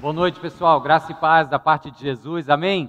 Boa 0.00 0.12
noite, 0.12 0.38
pessoal. 0.38 0.80
Graça 0.80 1.10
e 1.10 1.14
paz 1.16 1.48
da 1.48 1.58
parte 1.58 1.90
de 1.90 1.98
Jesus. 1.98 2.48
Amém? 2.48 2.88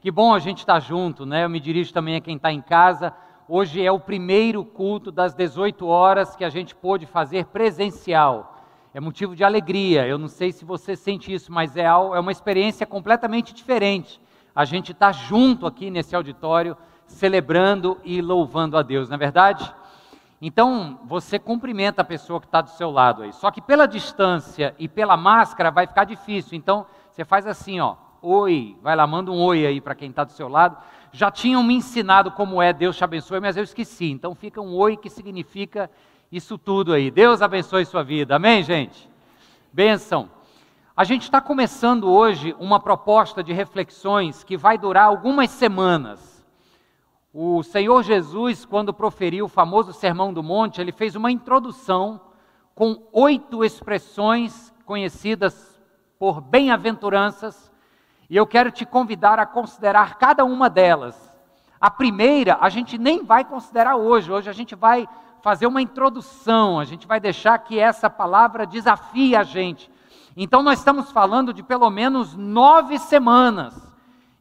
Que 0.00 0.08
bom 0.08 0.32
a 0.32 0.38
gente 0.38 0.58
estar 0.58 0.74
tá 0.74 0.78
junto, 0.78 1.26
né? 1.26 1.42
Eu 1.42 1.48
me 1.48 1.58
dirijo 1.58 1.92
também 1.92 2.14
a 2.14 2.20
quem 2.20 2.36
está 2.36 2.52
em 2.52 2.60
casa. 2.60 3.12
Hoje 3.48 3.84
é 3.84 3.90
o 3.90 3.98
primeiro 3.98 4.64
culto 4.64 5.10
das 5.10 5.34
18 5.34 5.84
horas 5.84 6.36
que 6.36 6.44
a 6.44 6.48
gente 6.48 6.76
pôde 6.76 7.06
fazer 7.06 7.46
presencial. 7.46 8.56
É 8.94 9.00
motivo 9.00 9.34
de 9.34 9.42
alegria. 9.42 10.06
Eu 10.06 10.16
não 10.16 10.28
sei 10.28 10.52
se 10.52 10.64
você 10.64 10.94
sente 10.94 11.34
isso, 11.34 11.50
mas 11.50 11.76
é, 11.76 11.86
é 11.86 12.20
uma 12.20 12.30
experiência 12.30 12.86
completamente 12.86 13.52
diferente. 13.52 14.20
A 14.54 14.64
gente 14.64 14.92
está 14.92 15.10
junto 15.10 15.66
aqui 15.66 15.90
nesse 15.90 16.14
auditório, 16.14 16.76
celebrando 17.04 17.98
e 18.04 18.22
louvando 18.22 18.78
a 18.78 18.82
Deus, 18.82 19.08
não 19.08 19.16
é 19.16 19.18
verdade? 19.18 19.74
Então, 20.40 21.00
você 21.04 21.38
cumprimenta 21.38 22.02
a 22.02 22.04
pessoa 22.04 22.40
que 22.40 22.46
está 22.46 22.60
do 22.60 22.70
seu 22.70 22.90
lado 22.90 23.22
aí. 23.22 23.32
Só 23.32 23.50
que 23.50 23.60
pela 23.60 23.86
distância 23.86 24.74
e 24.78 24.86
pela 24.86 25.16
máscara 25.16 25.70
vai 25.70 25.86
ficar 25.86 26.04
difícil. 26.04 26.56
Então, 26.56 26.86
você 27.10 27.24
faz 27.24 27.46
assim, 27.46 27.80
ó. 27.80 27.96
Oi, 28.20 28.76
vai 28.82 28.96
lá, 28.96 29.06
manda 29.06 29.30
um 29.30 29.40
oi 29.40 29.64
aí 29.64 29.80
para 29.80 29.94
quem 29.94 30.10
está 30.10 30.24
do 30.24 30.32
seu 30.32 30.48
lado. 30.48 30.76
Já 31.12 31.30
tinham 31.30 31.62
me 31.62 31.74
ensinado 31.74 32.32
como 32.32 32.60
é 32.60 32.72
Deus 32.72 32.96
te 32.96 33.04
abençoe, 33.04 33.40
mas 33.40 33.56
eu 33.56 33.62
esqueci. 33.62 34.10
Então 34.10 34.34
fica 34.34 34.60
um 34.60 34.74
oi 34.74 34.96
que 34.96 35.08
significa 35.08 35.88
isso 36.30 36.58
tudo 36.58 36.92
aí. 36.92 37.10
Deus 37.10 37.40
abençoe 37.40 37.84
sua 37.84 38.02
vida. 38.02 38.36
Amém, 38.36 38.62
gente? 38.62 39.08
Benção. 39.72 40.28
A 40.96 41.04
gente 41.04 41.22
está 41.22 41.40
começando 41.40 42.10
hoje 42.10 42.56
uma 42.58 42.80
proposta 42.80 43.40
de 43.40 43.52
reflexões 43.52 44.42
que 44.42 44.56
vai 44.56 44.76
durar 44.76 45.04
algumas 45.04 45.50
semanas. 45.50 46.27
O 47.32 47.62
Senhor 47.62 48.02
Jesus, 48.02 48.64
quando 48.64 48.94
proferiu 48.94 49.44
o 49.44 49.48
famoso 49.48 49.92
Sermão 49.92 50.32
do 50.32 50.42
Monte, 50.42 50.80
ele 50.80 50.90
fez 50.90 51.14
uma 51.14 51.30
introdução 51.30 52.18
com 52.74 53.06
oito 53.12 53.62
expressões 53.62 54.72
conhecidas 54.86 55.78
por 56.18 56.40
bem-aventuranças, 56.40 57.70
e 58.30 58.36
eu 58.36 58.46
quero 58.46 58.70
te 58.70 58.86
convidar 58.86 59.38
a 59.38 59.44
considerar 59.44 60.16
cada 60.16 60.42
uma 60.42 60.70
delas. 60.70 61.30
A 61.78 61.90
primeira, 61.90 62.56
a 62.62 62.70
gente 62.70 62.96
nem 62.96 63.22
vai 63.22 63.44
considerar 63.44 63.96
hoje, 63.96 64.32
hoje 64.32 64.48
a 64.48 64.54
gente 64.54 64.74
vai 64.74 65.06
fazer 65.42 65.66
uma 65.66 65.82
introdução, 65.82 66.80
a 66.80 66.84
gente 66.84 67.06
vai 67.06 67.20
deixar 67.20 67.58
que 67.58 67.78
essa 67.78 68.08
palavra 68.08 68.66
desafie 68.66 69.36
a 69.36 69.42
gente. 69.42 69.90
Então, 70.34 70.62
nós 70.62 70.78
estamos 70.78 71.12
falando 71.12 71.52
de 71.52 71.62
pelo 71.62 71.90
menos 71.90 72.34
nove 72.34 72.98
semanas 72.98 73.87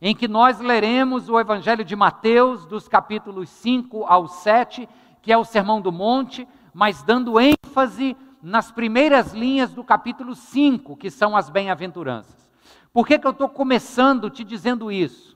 em 0.02 0.16
que 0.16 0.28
nós 0.28 0.60
leremos 0.60 1.28
o 1.30 1.40
Evangelho 1.40 1.84
de 1.84 1.96
Mateus, 1.96 2.66
dos 2.66 2.88
capítulos 2.88 3.50
5 3.50 4.06
ao 4.06 4.28
7, 4.28 4.88
que 5.22 5.32
é 5.32 5.38
o 5.38 5.44
Sermão 5.44 5.82
do 5.82 5.92
Monte, 5.92 6.48
mas 6.74 7.02
dando 7.02 7.40
ênfase 7.40 8.16
nas 8.42 8.72
primeiras 8.72 9.34
linhas 9.34 9.74
do 9.74 9.84
capítulo 9.84 10.36
5, 10.36 10.96
que 10.96 11.10
são 11.10 11.36
as 11.36 11.50
bem-aventuranças. 11.50 12.48
Por 12.94 13.08
que, 13.08 13.18
que 13.18 13.26
eu 13.26 13.32
estou 13.32 13.50
começando 13.50 14.30
te 14.30 14.44
dizendo 14.44 14.92
isso? 14.92 15.36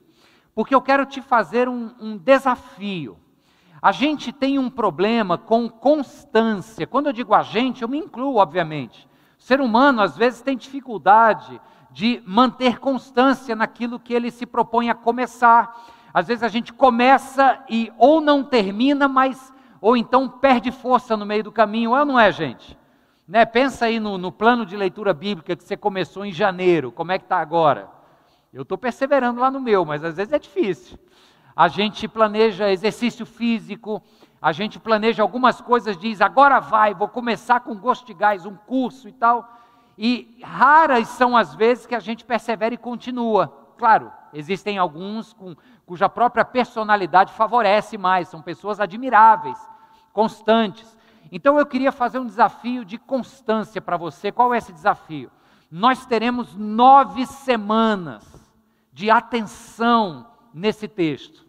Porque 0.54 0.74
eu 0.74 0.80
quero 0.80 1.06
te 1.06 1.20
fazer 1.20 1.68
um, 1.68 1.90
um 2.00 2.16
desafio. 2.16 3.18
A 3.80 3.90
gente 3.90 4.32
tem 4.32 4.58
um 4.58 4.70
problema 4.70 5.36
com 5.36 5.68
constância. 5.68 6.86
Quando 6.86 7.06
eu 7.06 7.12
digo 7.12 7.34
a 7.34 7.42
gente, 7.42 7.82
eu 7.82 7.88
me 7.88 7.98
incluo, 7.98 8.36
obviamente. 8.36 9.08
O 9.38 9.42
ser 9.42 9.60
humano, 9.60 10.00
às 10.00 10.16
vezes, 10.16 10.40
tem 10.40 10.56
dificuldade 10.56 11.60
de 11.92 12.22
manter 12.26 12.78
constância 12.78 13.54
naquilo 13.54 14.00
que 14.00 14.14
ele 14.14 14.30
se 14.30 14.46
propõe 14.46 14.88
a 14.88 14.94
começar. 14.94 15.76
Às 16.12 16.26
vezes 16.26 16.42
a 16.42 16.48
gente 16.48 16.72
começa 16.72 17.62
e 17.68 17.92
ou 17.98 18.20
não 18.20 18.42
termina, 18.42 19.06
mas 19.06 19.52
ou 19.80 19.96
então 19.96 20.28
perde 20.28 20.70
força 20.70 21.16
no 21.16 21.26
meio 21.26 21.44
do 21.44 21.52
caminho, 21.52 21.94
é 21.94 22.00
ou 22.00 22.06
não 22.06 22.18
é, 22.18 22.30
gente? 22.32 22.78
Né? 23.26 23.44
Pensa 23.44 23.86
aí 23.86 23.98
no, 24.00 24.16
no 24.16 24.30
plano 24.30 24.64
de 24.64 24.76
leitura 24.76 25.12
bíblica 25.12 25.56
que 25.56 25.64
você 25.64 25.76
começou 25.76 26.24
em 26.24 26.32
janeiro, 26.32 26.92
como 26.92 27.12
é 27.12 27.18
que 27.18 27.24
está 27.24 27.38
agora? 27.38 27.88
Eu 28.52 28.62
estou 28.62 28.78
perseverando 28.78 29.40
lá 29.40 29.50
no 29.50 29.60
meu, 29.60 29.84
mas 29.84 30.04
às 30.04 30.16
vezes 30.16 30.32
é 30.32 30.38
difícil. 30.38 30.98
A 31.54 31.68
gente 31.68 32.06
planeja 32.06 32.70
exercício 32.70 33.26
físico, 33.26 34.02
a 34.40 34.52
gente 34.52 34.78
planeja 34.78 35.22
algumas 35.22 35.60
coisas, 35.60 35.96
diz 35.96 36.20
agora 36.20 36.60
vai, 36.60 36.94
vou 36.94 37.08
começar 37.08 37.60
com 37.60 37.74
gosto 37.74 38.06
de 38.06 38.14
gás, 38.14 38.44
um 38.46 38.56
curso 38.56 39.08
e 39.08 39.12
tal. 39.12 39.61
E 39.96 40.38
raras 40.42 41.08
são 41.08 41.36
as 41.36 41.54
vezes 41.54 41.86
que 41.86 41.94
a 41.94 42.00
gente 42.00 42.24
persevera 42.24 42.74
e 42.74 42.78
continua. 42.78 43.48
Claro, 43.76 44.12
existem 44.32 44.78
alguns 44.78 45.32
com, 45.32 45.54
cuja 45.84 46.08
própria 46.08 46.44
personalidade 46.44 47.32
favorece 47.32 47.98
mais, 47.98 48.28
são 48.28 48.40
pessoas 48.40 48.80
admiráveis, 48.80 49.58
constantes. 50.12 50.96
Então 51.30 51.58
eu 51.58 51.66
queria 51.66 51.92
fazer 51.92 52.18
um 52.18 52.26
desafio 52.26 52.84
de 52.84 52.98
constância 52.98 53.80
para 53.80 53.96
você. 53.96 54.30
Qual 54.30 54.54
é 54.54 54.58
esse 54.58 54.72
desafio? 54.72 55.30
Nós 55.70 56.04
teremos 56.04 56.54
nove 56.54 57.26
semanas 57.26 58.24
de 58.92 59.10
atenção 59.10 60.26
nesse 60.52 60.86
texto. 60.86 61.46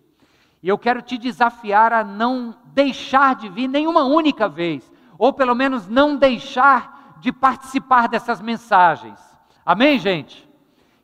E 0.62 0.70
eu 0.70 0.78
quero 0.78 1.02
te 1.02 1.18
desafiar 1.18 1.92
a 1.92 2.06
não 2.06 2.56
deixar 2.68 3.36
de 3.36 3.50
vir 3.50 3.68
nenhuma 3.68 4.06
única 4.06 4.48
vez, 4.48 4.90
ou 5.18 5.34
pelo 5.34 5.54
menos 5.54 5.88
não 5.88 6.16
deixar 6.16 6.93
de 7.24 7.32
participar 7.32 8.10
dessas 8.10 8.42
mensagens. 8.42 9.18
Amém, 9.66 9.98
gente? 9.98 10.46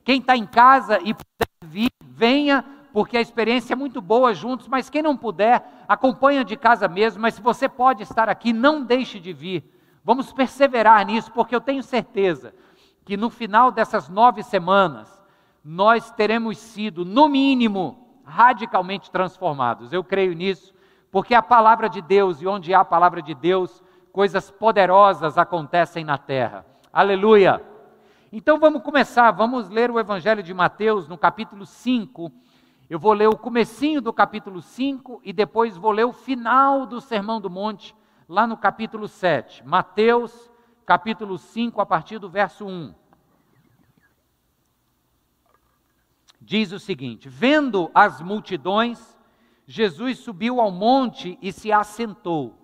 Quem 0.03 0.19
está 0.19 0.35
em 0.35 0.45
casa 0.45 0.99
e 1.01 1.13
puder 1.13 1.47
vir, 1.63 1.89
venha, 2.01 2.65
porque 2.91 3.15
a 3.15 3.21
experiência 3.21 3.71
é 3.71 3.75
muito 3.77 4.01
boa 4.01 4.33
juntos, 4.33 4.67
mas 4.67 4.89
quem 4.89 5.01
não 5.01 5.15
puder, 5.15 5.65
acompanha 5.87 6.43
de 6.43 6.57
casa 6.57 6.89
mesmo. 6.89 7.21
Mas 7.21 7.35
se 7.35 7.41
você 7.41 7.69
pode 7.69 8.03
estar 8.03 8.27
aqui, 8.27 8.51
não 8.51 8.83
deixe 8.83 9.17
de 9.17 9.31
vir. 9.31 9.63
Vamos 10.03 10.33
perseverar 10.33 11.05
nisso, 11.05 11.31
porque 11.31 11.55
eu 11.55 11.61
tenho 11.61 11.81
certeza 11.81 12.53
que 13.05 13.15
no 13.15 13.29
final 13.29 13.71
dessas 13.71 14.09
nove 14.09 14.43
semanas, 14.43 15.23
nós 15.63 16.11
teremos 16.11 16.57
sido, 16.57 17.05
no 17.05 17.29
mínimo, 17.29 18.19
radicalmente 18.25 19.09
transformados. 19.09 19.93
Eu 19.93 20.03
creio 20.03 20.33
nisso, 20.33 20.73
porque 21.09 21.33
a 21.33 21.41
palavra 21.41 21.87
de 21.87 22.01
Deus, 22.01 22.41
e 22.41 22.47
onde 22.47 22.73
há 22.73 22.81
a 22.81 22.85
palavra 22.85 23.21
de 23.21 23.33
Deus, 23.33 23.81
coisas 24.19 24.51
poderosas 24.51 25.37
acontecem 25.37 26.03
na 26.03 26.17
terra. 26.17 26.65
Aleluia! 26.91 27.65
Então 28.33 28.59
vamos 28.59 28.83
começar, 28.83 29.31
vamos 29.31 29.69
ler 29.69 29.89
o 29.89 29.97
Evangelho 29.97 30.43
de 30.43 30.53
Mateus 30.53 31.07
no 31.07 31.17
capítulo 31.17 31.65
5. 31.65 32.29
Eu 32.89 32.99
vou 32.99 33.13
ler 33.13 33.29
o 33.29 33.37
comecinho 33.37 34.01
do 34.01 34.11
capítulo 34.11 34.61
5 34.61 35.21
e 35.23 35.31
depois 35.31 35.77
vou 35.77 35.93
ler 35.93 36.03
o 36.03 36.11
final 36.11 36.85
do 36.85 36.99
Sermão 36.99 37.39
do 37.39 37.49
Monte, 37.49 37.95
lá 38.27 38.45
no 38.45 38.57
capítulo 38.57 39.07
7. 39.07 39.65
Mateus, 39.65 40.51
capítulo 40.85 41.37
5, 41.37 41.79
a 41.79 41.85
partir 41.85 42.19
do 42.19 42.29
verso 42.29 42.67
1. 42.67 42.93
Diz 46.41 46.73
o 46.73 46.79
seguinte: 46.79 47.29
Vendo 47.29 47.89
as 47.95 48.19
multidões, 48.19 49.17
Jesus 49.65 50.17
subiu 50.17 50.59
ao 50.59 50.71
monte 50.71 51.39
e 51.41 51.53
se 51.53 51.71
assentou. 51.71 52.58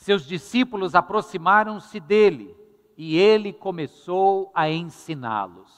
Seus 0.00 0.24
discípulos 0.24 0.94
aproximaram-se 0.94 2.00
dele 2.00 2.56
e 2.96 3.18
ele 3.18 3.52
começou 3.52 4.50
a 4.54 4.66
ensiná-los. 4.70 5.70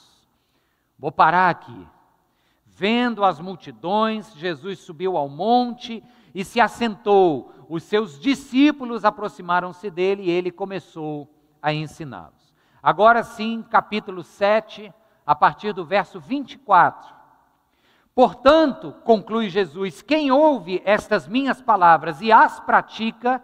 Vou 0.97 1.11
parar 1.11 1.49
aqui. 1.49 1.85
Vendo 2.65 3.25
as 3.25 3.41
multidões, 3.41 4.33
Jesus 4.35 4.79
subiu 4.79 5.17
ao 5.17 5.27
monte 5.27 6.01
e 6.33 6.45
se 6.45 6.61
assentou. 6.61 7.51
Os 7.67 7.83
seus 7.83 8.17
discípulos 8.17 9.03
aproximaram-se 9.03 9.89
dele 9.89 10.23
e 10.23 10.29
ele 10.29 10.51
começou 10.51 11.29
a 11.61 11.73
ensiná-los. 11.73 12.53
Agora 12.81 13.23
sim, 13.23 13.61
capítulo 13.69 14.23
7, 14.23 14.93
a 15.25 15.35
partir 15.35 15.73
do 15.73 15.83
verso 15.83 16.17
24. 16.21 17.13
Portanto, 18.15 18.95
conclui 19.03 19.49
Jesus, 19.49 20.01
quem 20.01 20.31
ouve 20.31 20.81
estas 20.85 21.27
minhas 21.27 21.61
palavras 21.61 22.21
e 22.21 22.31
as 22.31 22.61
pratica, 22.61 23.43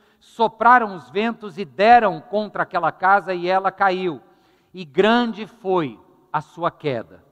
sopraram 0.21 0.93
os 0.95 1.09
ventos 1.09 1.57
e 1.57 1.65
deram 1.65 2.21
contra 2.21 2.61
aquela 2.61 2.91
casa 2.91 3.33
e 3.33 3.47
ela 3.47 3.71
caiu, 3.71 4.21
e 4.71 4.85
grande 4.85 5.47
foi 5.47 5.99
a 6.31 6.39
sua 6.39 6.69
queda. 6.69 7.25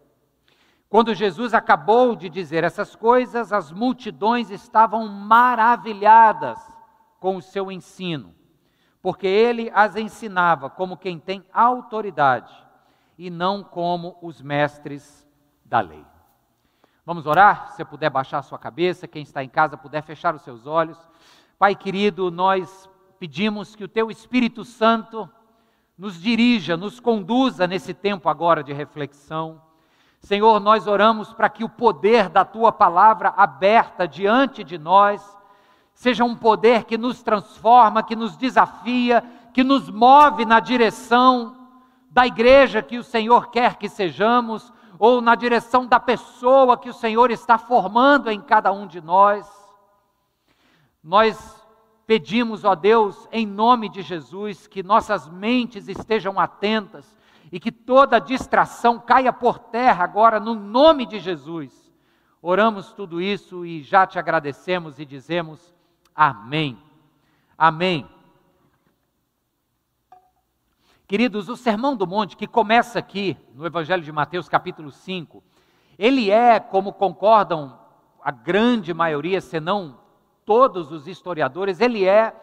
Quando 0.89 1.13
Jesus 1.13 1.53
acabou 1.53 2.15
de 2.15 2.27
dizer 2.27 2.63
essas 2.63 2.95
coisas, 2.95 3.53
as 3.53 3.71
multidões 3.71 4.49
estavam 4.49 5.07
maravilhadas 5.07 6.59
com 7.19 7.37
o 7.37 7.41
seu 7.43 7.71
ensino, 7.71 8.33
porque 9.03 9.27
ele 9.27 9.71
as 9.73 9.95
ensinava 9.95 10.67
como 10.67 10.97
quem 10.97 11.19
tem 11.19 11.45
autoridade 11.53 12.51
e 13.19 13.29
não 13.29 13.63
como 13.63 14.17
os 14.19 14.41
mestres 14.41 15.27
da 15.63 15.79
lei. 15.79 16.03
Vamos 17.05 17.27
orar? 17.27 17.71
Se 17.73 17.85
puder 17.85 18.09
baixar 18.09 18.39
a 18.39 18.43
sua 18.43 18.57
cabeça, 18.57 19.07
quem 19.07 19.21
está 19.21 19.43
em 19.43 19.49
casa 19.49 19.77
puder 19.77 20.01
fechar 20.01 20.33
os 20.33 20.41
seus 20.41 20.65
olhos. 20.65 20.97
Pai 21.59 21.75
querido, 21.75 22.31
nós 22.31 22.89
pedimos 23.19 23.75
que 23.75 23.83
o 23.83 23.87
Teu 23.89 24.09
Espírito 24.09 24.63
Santo 24.63 25.29
nos 25.97 26.17
dirija, 26.17 26.77
nos 26.77 27.01
conduza 27.01 27.67
nesse 27.67 27.93
tempo 27.93 28.29
agora 28.29 28.63
de 28.63 28.71
reflexão. 28.71 29.61
Senhor, 30.21 30.57
nós 30.61 30.87
oramos 30.87 31.33
para 31.33 31.49
que 31.49 31.65
o 31.65 31.67
poder 31.67 32.29
da 32.29 32.45
Tua 32.45 32.71
palavra 32.71 33.33
aberta 33.35 34.07
diante 34.07 34.63
de 34.63 34.77
nós 34.77 35.37
seja 35.93 36.23
um 36.23 36.33
poder 36.33 36.85
que 36.85 36.97
nos 36.97 37.21
transforma, 37.21 38.03
que 38.03 38.15
nos 38.15 38.37
desafia, 38.37 39.21
que 39.53 39.61
nos 39.61 39.89
move 39.89 40.45
na 40.45 40.61
direção 40.61 41.57
da 42.09 42.25
igreja 42.25 42.81
que 42.81 42.97
o 42.97 43.03
Senhor 43.03 43.51
quer 43.51 43.75
que 43.75 43.89
sejamos, 43.89 44.71
ou 44.97 45.19
na 45.19 45.35
direção 45.35 45.85
da 45.85 45.99
pessoa 45.99 46.77
que 46.77 46.89
o 46.89 46.93
Senhor 46.93 47.29
está 47.31 47.57
formando 47.57 48.31
em 48.31 48.39
cada 48.39 48.71
um 48.71 48.87
de 48.87 49.01
nós. 49.01 49.58
Nós 51.03 51.65
pedimos, 52.05 52.65
ó 52.65 52.75
Deus, 52.75 53.27
em 53.31 53.45
nome 53.45 53.89
de 53.89 54.01
Jesus, 54.01 54.67
que 54.67 54.83
nossas 54.83 55.27
mentes 55.29 55.87
estejam 55.87 56.39
atentas 56.39 57.15
e 57.51 57.59
que 57.59 57.71
toda 57.71 58.19
distração 58.19 58.99
caia 58.99 59.31
por 59.31 59.59
terra 59.59 60.03
agora, 60.03 60.39
no 60.39 60.53
nome 60.53 61.05
de 61.05 61.19
Jesus. 61.19 61.91
Oramos 62.41 62.93
tudo 62.93 63.21
isso 63.21 63.65
e 63.65 63.81
já 63.81 64.05
te 64.05 64.19
agradecemos 64.19 64.99
e 64.99 65.05
dizemos 65.05 65.73
amém. 66.15 66.77
Amém. 67.57 68.07
Queridos, 71.07 71.49
o 71.49 71.57
Sermão 71.57 71.95
do 71.95 72.05
Monte, 72.05 72.37
que 72.37 72.45
começa 72.45 72.99
aqui 72.99 73.35
no 73.55 73.65
Evangelho 73.65 74.03
de 74.03 74.11
Mateus, 74.11 74.47
capítulo 74.47 74.91
5, 74.91 75.43
ele 75.97 76.29
é, 76.29 76.59
como 76.59 76.93
concordam 76.93 77.79
a 78.23 78.31
grande 78.31 78.93
maioria, 78.93 79.41
se 79.41 79.59
não 79.59 79.99
todos 80.49 80.91
os 80.91 81.07
historiadores, 81.07 81.79
ele 81.79 82.05
é 82.05 82.33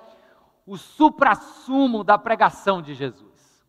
o 0.64 0.76
suprassumo 0.76 2.04
da 2.04 2.16
pregação 2.16 2.80
de 2.80 2.94
Jesus. 2.94 3.66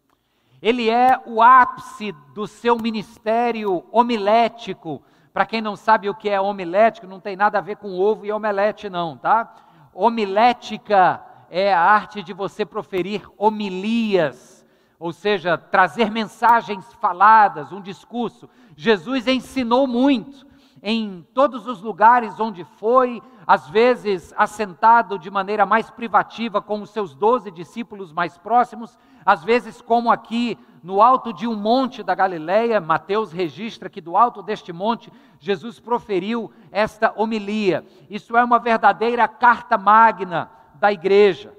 Ele 0.62 0.92
é 0.92 1.20
o 1.26 1.42
ápice 1.42 2.12
do 2.36 2.46
seu 2.46 2.78
ministério 2.78 3.84
homilético. 3.92 5.02
Para 5.34 5.48
quem 5.48 5.60
não 5.60 5.76
sabe 5.76 6.08
o 6.08 6.14
que 6.14 6.30
é 6.30 6.40
homilético, 6.40 7.08
não 7.08 7.20
tem 7.20 7.36
nada 7.36 7.58
a 7.58 7.62
ver 7.62 7.78
com 7.78 7.98
ovo 7.98 8.28
e 8.28 8.32
omelete, 8.32 8.92
não, 8.92 9.18
tá? 9.18 9.56
Homilética 9.92 11.20
é 11.50 11.74
a 11.74 11.82
arte 11.82 12.22
de 12.22 12.32
você 12.32 12.64
proferir 12.64 13.28
homilias 13.40 14.64
ou 15.00 15.12
seja, 15.12 15.58
trazer 15.58 16.12
mensagens 16.12 16.94
faladas, 16.96 17.72
um 17.72 17.82
discurso. 17.82 18.48
Jesus 18.76 19.28
ensinou 19.28 19.88
muito 19.88 20.46
em 20.82 21.26
todos 21.34 21.68
os 21.68 21.82
lugares 21.82 22.40
onde 22.40 22.64
foi, 22.64 23.22
às 23.46 23.70
vezes 23.70 24.34
assentado 24.38 25.18
de 25.18 25.32
maneira 25.32 25.66
mais 25.66 25.90
privativa 25.90 26.62
com 26.62 26.82
os 26.82 26.90
seus 26.90 27.16
doze 27.16 27.50
discípulos 27.50 28.12
mais 28.12 28.38
próximos, 28.38 28.98
às 29.26 29.44
vezes 29.44 29.82
como 29.82 30.12
aqui 30.12 30.58
no 30.84 31.02
alto 31.02 31.34
de 31.34 31.48
um 31.48 31.56
monte 31.56 32.02
da 32.02 32.16
Galileia, 32.16 32.80
Mateus 32.80 33.32
registra 33.32 33.90
que 33.90 34.00
do 34.00 34.16
alto 34.16 34.42
deste 34.42 34.72
monte 34.72 35.12
Jesus 35.40 35.80
proferiu 35.80 36.52
esta 36.72 37.14
homilia. 37.16 37.86
Isso 38.10 38.38
é 38.38 38.44
uma 38.44 38.60
verdadeira 38.60 39.28
carta 39.28 39.78
magna 39.78 40.50
da 40.76 40.92
igreja, 40.92 41.54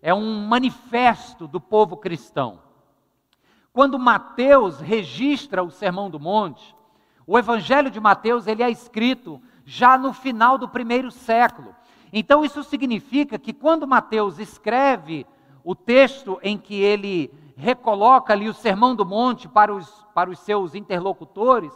é 0.00 0.14
um 0.14 0.46
manifesto 0.46 1.46
do 1.46 1.60
povo 1.60 1.96
cristão. 1.96 2.60
Quando 3.72 3.98
Mateus 3.98 4.80
registra 4.80 5.62
o 5.62 5.70
Sermão 5.70 6.10
do 6.10 6.18
Monte, 6.18 6.74
o 7.30 7.38
Evangelho 7.38 7.92
de 7.92 8.00
Mateus 8.00 8.48
ele 8.48 8.60
é 8.60 8.68
escrito 8.68 9.40
já 9.64 9.96
no 9.96 10.12
final 10.12 10.58
do 10.58 10.68
primeiro 10.68 11.12
século. 11.12 11.72
Então 12.12 12.44
isso 12.44 12.64
significa 12.64 13.38
que 13.38 13.52
quando 13.52 13.86
Mateus 13.86 14.40
escreve 14.40 15.24
o 15.62 15.72
texto 15.72 16.40
em 16.42 16.58
que 16.58 16.74
ele 16.74 17.32
recoloca 17.54 18.32
ali 18.32 18.48
o 18.48 18.52
Sermão 18.52 18.96
do 18.96 19.06
Monte 19.06 19.46
para 19.48 19.72
os, 19.72 20.04
para 20.12 20.28
os 20.28 20.40
seus 20.40 20.74
interlocutores, 20.74 21.72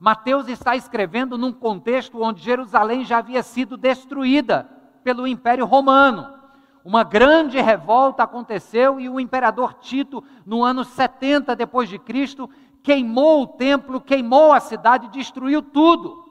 Mateus 0.00 0.48
está 0.48 0.74
escrevendo 0.74 1.36
num 1.36 1.52
contexto 1.52 2.22
onde 2.22 2.40
Jerusalém 2.40 3.04
já 3.04 3.18
havia 3.18 3.42
sido 3.42 3.76
destruída 3.76 4.66
pelo 5.02 5.26
Império 5.26 5.66
Romano 5.66 6.44
uma 6.84 7.02
grande 7.02 7.58
revolta 7.60 8.22
aconteceu 8.22 9.00
e 9.00 9.08
o 9.08 9.18
imperador 9.18 9.72
Tito, 9.74 10.22
no 10.44 10.62
ano 10.62 10.84
70 10.84 11.56
depois 11.56 11.88
de 11.88 11.98
Cristo, 11.98 12.48
queimou 12.84 13.42
o 13.42 13.46
templo, 13.46 13.98
queimou 13.98 14.52
a 14.52 14.60
cidade, 14.60 15.08
destruiu 15.08 15.62
tudo. 15.62 16.22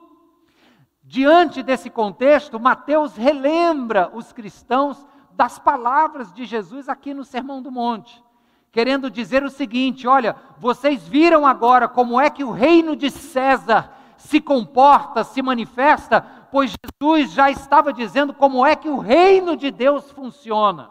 Diante 1.04 1.64
desse 1.64 1.90
contexto, 1.90 2.60
Mateus 2.60 3.16
relembra 3.18 4.12
os 4.14 4.32
cristãos 4.32 5.04
das 5.32 5.58
palavras 5.58 6.32
de 6.32 6.46
Jesus 6.46 6.88
aqui 6.88 7.12
no 7.12 7.26
Sermão 7.26 7.60
do 7.60 7.72
Monte, 7.72 8.24
querendo 8.72 9.10
dizer 9.10 9.44
o 9.44 9.50
seguinte: 9.50 10.08
olha, 10.08 10.36
vocês 10.60 11.08
viram 11.08 11.44
agora 11.46 11.88
como 11.88 12.22
é 12.22 12.30
que 12.30 12.44
o 12.44 12.52
reino 12.52 12.96
de 12.96 13.10
César 13.10 13.92
se 14.16 14.40
comporta, 14.40 15.24
se 15.24 15.42
manifesta, 15.42 16.22
pois 16.52 16.76
Jesus 16.86 17.32
já 17.32 17.50
estava 17.50 17.92
dizendo 17.92 18.32
como 18.32 18.64
é 18.64 18.76
que 18.76 18.88
o 18.88 19.00
reino 19.00 19.58
de 19.58 19.72
Deus 19.72 20.12
funciona. 20.12 20.88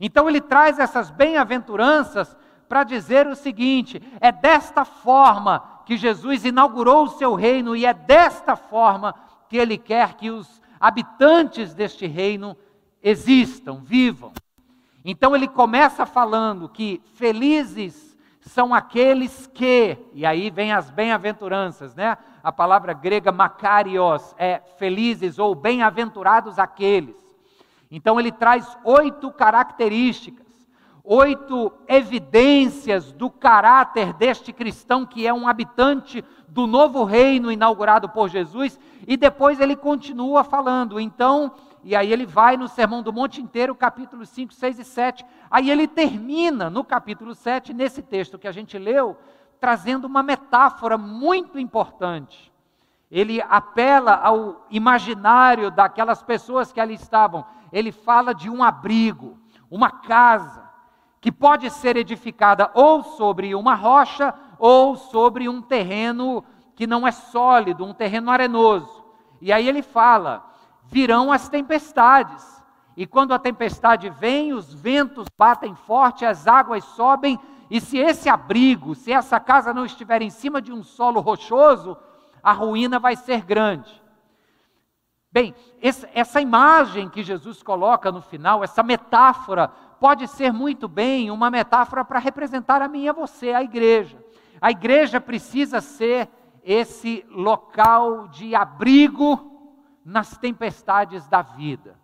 Então 0.00 0.28
ele 0.28 0.40
traz 0.40 0.78
essas 0.78 1.10
bem-aventuranças 1.10 2.36
para 2.68 2.84
dizer 2.84 3.26
o 3.26 3.34
seguinte: 3.34 4.02
é 4.20 4.30
desta 4.30 4.84
forma 4.84 5.80
que 5.86 5.96
Jesus 5.96 6.44
inaugurou 6.44 7.04
o 7.04 7.10
seu 7.10 7.34
reino 7.34 7.74
e 7.74 7.86
é 7.86 7.94
desta 7.94 8.54
forma 8.56 9.14
que 9.48 9.56
ele 9.56 9.78
quer 9.78 10.14
que 10.14 10.30
os 10.30 10.60
habitantes 10.78 11.74
deste 11.74 12.06
reino 12.06 12.56
existam, 13.02 13.80
vivam. 13.82 14.32
Então 15.04 15.34
ele 15.34 15.48
começa 15.48 16.04
falando 16.04 16.68
que 16.68 17.00
felizes 17.14 18.08
são 18.40 18.74
aqueles 18.74 19.46
que, 19.46 19.96
e 20.14 20.24
aí 20.24 20.50
vem 20.50 20.72
as 20.72 20.90
bem-aventuranças, 20.90 21.94
né? 21.94 22.16
A 22.42 22.50
palavra 22.50 22.92
grega 22.92 23.30
makarios 23.30 24.34
é 24.38 24.60
felizes 24.78 25.38
ou 25.38 25.54
bem-aventurados 25.54 26.58
aqueles. 26.58 27.16
Então 27.90 28.18
ele 28.18 28.32
traz 28.32 28.76
oito 28.84 29.30
características, 29.30 30.46
oito 31.10 31.72
evidências 31.88 33.12
do 33.12 33.30
caráter 33.30 34.12
deste 34.12 34.52
cristão 34.52 35.06
que 35.06 35.26
é 35.26 35.32
um 35.32 35.48
habitante 35.48 36.22
do 36.46 36.66
novo 36.66 37.02
reino 37.02 37.50
inaugurado 37.50 38.10
por 38.10 38.28
Jesus, 38.28 38.78
e 39.06 39.16
depois 39.16 39.58
ele 39.58 39.74
continua 39.74 40.44
falando. 40.44 41.00
Então, 41.00 41.54
e 41.82 41.96
aí 41.96 42.12
ele 42.12 42.26
vai 42.26 42.58
no 42.58 42.68
Sermão 42.68 43.02
do 43.02 43.10
Monte 43.10 43.40
inteiro, 43.40 43.74
capítulos 43.74 44.28
5, 44.28 44.52
6 44.52 44.80
e 44.80 44.84
7. 44.84 45.24
Aí 45.50 45.70
ele 45.70 45.88
termina 45.88 46.68
no 46.68 46.84
capítulo 46.84 47.34
7, 47.34 47.72
nesse 47.72 48.02
texto 48.02 48.38
que 48.38 48.48
a 48.48 48.52
gente 48.52 48.76
leu, 48.76 49.16
trazendo 49.58 50.06
uma 50.06 50.22
metáfora 50.22 50.98
muito 50.98 51.58
importante. 51.58 52.52
Ele 53.10 53.40
apela 53.40 54.12
ao 54.12 54.66
imaginário 54.70 55.70
daquelas 55.70 56.22
pessoas 56.22 56.70
que 56.70 56.80
ali 56.80 56.94
estavam. 56.94 57.46
Ele 57.72 57.92
fala 57.92 58.34
de 58.34 58.50
um 58.50 58.62
abrigo, 58.62 59.38
uma 59.70 59.90
casa, 59.90 60.67
que 61.20 61.32
pode 61.32 61.70
ser 61.70 61.96
edificada 61.96 62.70
ou 62.74 63.02
sobre 63.02 63.54
uma 63.54 63.74
rocha 63.74 64.34
ou 64.58 64.96
sobre 64.96 65.48
um 65.48 65.60
terreno 65.60 66.44
que 66.74 66.86
não 66.86 67.06
é 67.06 67.10
sólido, 67.10 67.84
um 67.84 67.92
terreno 67.92 68.30
arenoso. 68.30 69.04
E 69.40 69.52
aí 69.52 69.68
ele 69.68 69.82
fala: 69.82 70.44
virão 70.84 71.32
as 71.32 71.48
tempestades. 71.48 72.58
E 72.96 73.06
quando 73.06 73.32
a 73.32 73.38
tempestade 73.38 74.10
vem, 74.10 74.52
os 74.52 74.74
ventos 74.74 75.28
batem 75.36 75.74
forte, 75.74 76.24
as 76.24 76.48
águas 76.48 76.84
sobem, 76.84 77.38
e 77.70 77.80
se 77.80 77.98
esse 77.98 78.28
abrigo, 78.28 78.94
se 78.94 79.12
essa 79.12 79.38
casa 79.38 79.72
não 79.72 79.84
estiver 79.84 80.20
em 80.22 80.30
cima 80.30 80.60
de 80.60 80.72
um 80.72 80.82
solo 80.82 81.20
rochoso, 81.20 81.96
a 82.42 82.52
ruína 82.52 82.98
vai 82.98 83.14
ser 83.14 83.44
grande. 83.44 84.02
Bem, 85.30 85.54
essa 86.14 86.40
imagem 86.40 87.08
que 87.08 87.22
Jesus 87.22 87.62
coloca 87.62 88.10
no 88.10 88.22
final, 88.22 88.64
essa 88.64 88.82
metáfora, 88.82 89.70
pode 90.00 90.26
ser 90.28 90.52
muito 90.52 90.88
bem 90.88 91.30
uma 91.30 91.50
metáfora 91.50 92.04
para 92.04 92.18
representar 92.18 92.80
a 92.82 92.88
mim 92.88 93.04
e 93.04 93.08
a 93.08 93.12
você, 93.12 93.50
a 93.50 93.62
igreja. 93.62 94.22
A 94.60 94.70
igreja 94.70 95.20
precisa 95.20 95.80
ser 95.80 96.28
esse 96.64 97.24
local 97.30 98.28
de 98.28 98.54
abrigo 98.54 99.48
nas 100.04 100.36
tempestades 100.36 101.26
da 101.28 101.42
vida. 101.42 101.98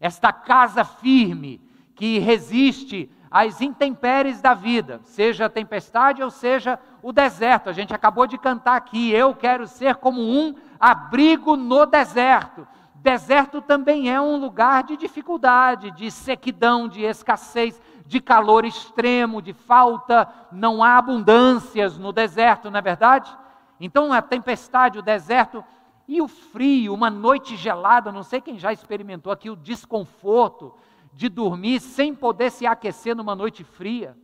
Esta 0.00 0.32
casa 0.32 0.84
firme 0.84 1.60
que 1.94 2.18
resiste 2.18 3.10
às 3.30 3.60
intempéries 3.60 4.40
da 4.40 4.54
vida, 4.54 5.00
seja 5.04 5.46
a 5.46 5.50
tempestade 5.50 6.22
ou 6.22 6.30
seja 6.30 6.78
o 7.02 7.12
deserto. 7.12 7.68
A 7.68 7.72
gente 7.72 7.92
acabou 7.92 8.26
de 8.26 8.38
cantar 8.38 8.76
aqui, 8.76 9.10
eu 9.10 9.34
quero 9.34 9.66
ser 9.66 9.96
como 9.96 10.20
um 10.20 10.54
abrigo 10.78 11.56
no 11.56 11.84
deserto. 11.84 12.66
Deserto 13.08 13.62
também 13.62 14.12
é 14.12 14.20
um 14.20 14.36
lugar 14.36 14.82
de 14.82 14.94
dificuldade, 14.94 15.90
de 15.92 16.10
sequidão, 16.10 16.86
de 16.86 17.04
escassez, 17.04 17.80
de 18.04 18.20
calor 18.20 18.66
extremo, 18.66 19.40
de 19.40 19.54
falta, 19.54 20.28
não 20.52 20.84
há 20.84 20.98
abundâncias 20.98 21.96
no 21.96 22.12
deserto, 22.12 22.70
não 22.70 22.78
é 22.78 22.82
verdade? 22.82 23.34
Então 23.80 24.12
a 24.12 24.20
tempestade, 24.20 24.98
o 24.98 25.02
deserto 25.02 25.64
e 26.06 26.20
o 26.20 26.28
frio, 26.28 26.92
uma 26.92 27.08
noite 27.08 27.56
gelada, 27.56 28.12
não 28.12 28.22
sei 28.22 28.42
quem 28.42 28.58
já 28.58 28.74
experimentou 28.74 29.32
aqui 29.32 29.48
o 29.48 29.56
desconforto 29.56 30.74
de 31.14 31.30
dormir 31.30 31.80
sem 31.80 32.14
poder 32.14 32.50
se 32.50 32.66
aquecer 32.66 33.16
numa 33.16 33.34
noite 33.34 33.64
fria. 33.64 34.14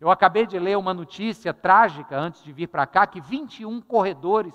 Eu 0.00 0.12
acabei 0.12 0.46
de 0.46 0.60
ler 0.60 0.78
uma 0.78 0.94
notícia 0.94 1.52
trágica 1.52 2.16
antes 2.16 2.44
de 2.44 2.52
vir 2.52 2.68
para 2.68 2.86
cá 2.86 3.04
que 3.04 3.20
21 3.20 3.80
corredores 3.80 4.54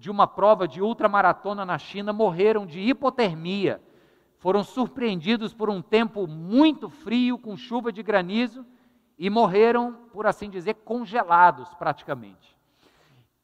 de 0.00 0.10
uma 0.10 0.26
prova 0.26 0.66
de 0.66 0.80
ultramaratona 0.80 1.62
na 1.62 1.76
China 1.76 2.10
morreram 2.10 2.64
de 2.64 2.80
hipotermia. 2.80 3.82
Foram 4.38 4.64
surpreendidos 4.64 5.52
por 5.52 5.68
um 5.68 5.82
tempo 5.82 6.26
muito 6.26 6.88
frio, 6.88 7.36
com 7.36 7.54
chuva 7.54 7.92
de 7.92 8.02
granizo, 8.02 8.64
e 9.18 9.28
morreram, 9.28 9.92
por 10.10 10.26
assim 10.26 10.48
dizer, 10.48 10.72
congelados 10.76 11.68
praticamente. 11.74 12.56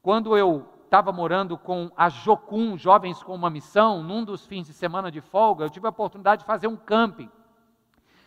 Quando 0.01 0.35
eu 0.35 0.67
estava 0.83 1.11
morando 1.11 1.59
com 1.59 1.91
a 1.95 2.09
Jocum, 2.09 2.75
Jovens 2.75 3.21
com 3.21 3.35
uma 3.35 3.51
Missão, 3.51 4.01
num 4.01 4.23
dos 4.23 4.43
fins 4.47 4.65
de 4.65 4.73
semana 4.73 5.11
de 5.11 5.21
folga, 5.21 5.63
eu 5.63 5.69
tive 5.69 5.85
a 5.85 5.91
oportunidade 5.91 6.39
de 6.41 6.47
fazer 6.47 6.65
um 6.65 6.75
camping. 6.75 7.29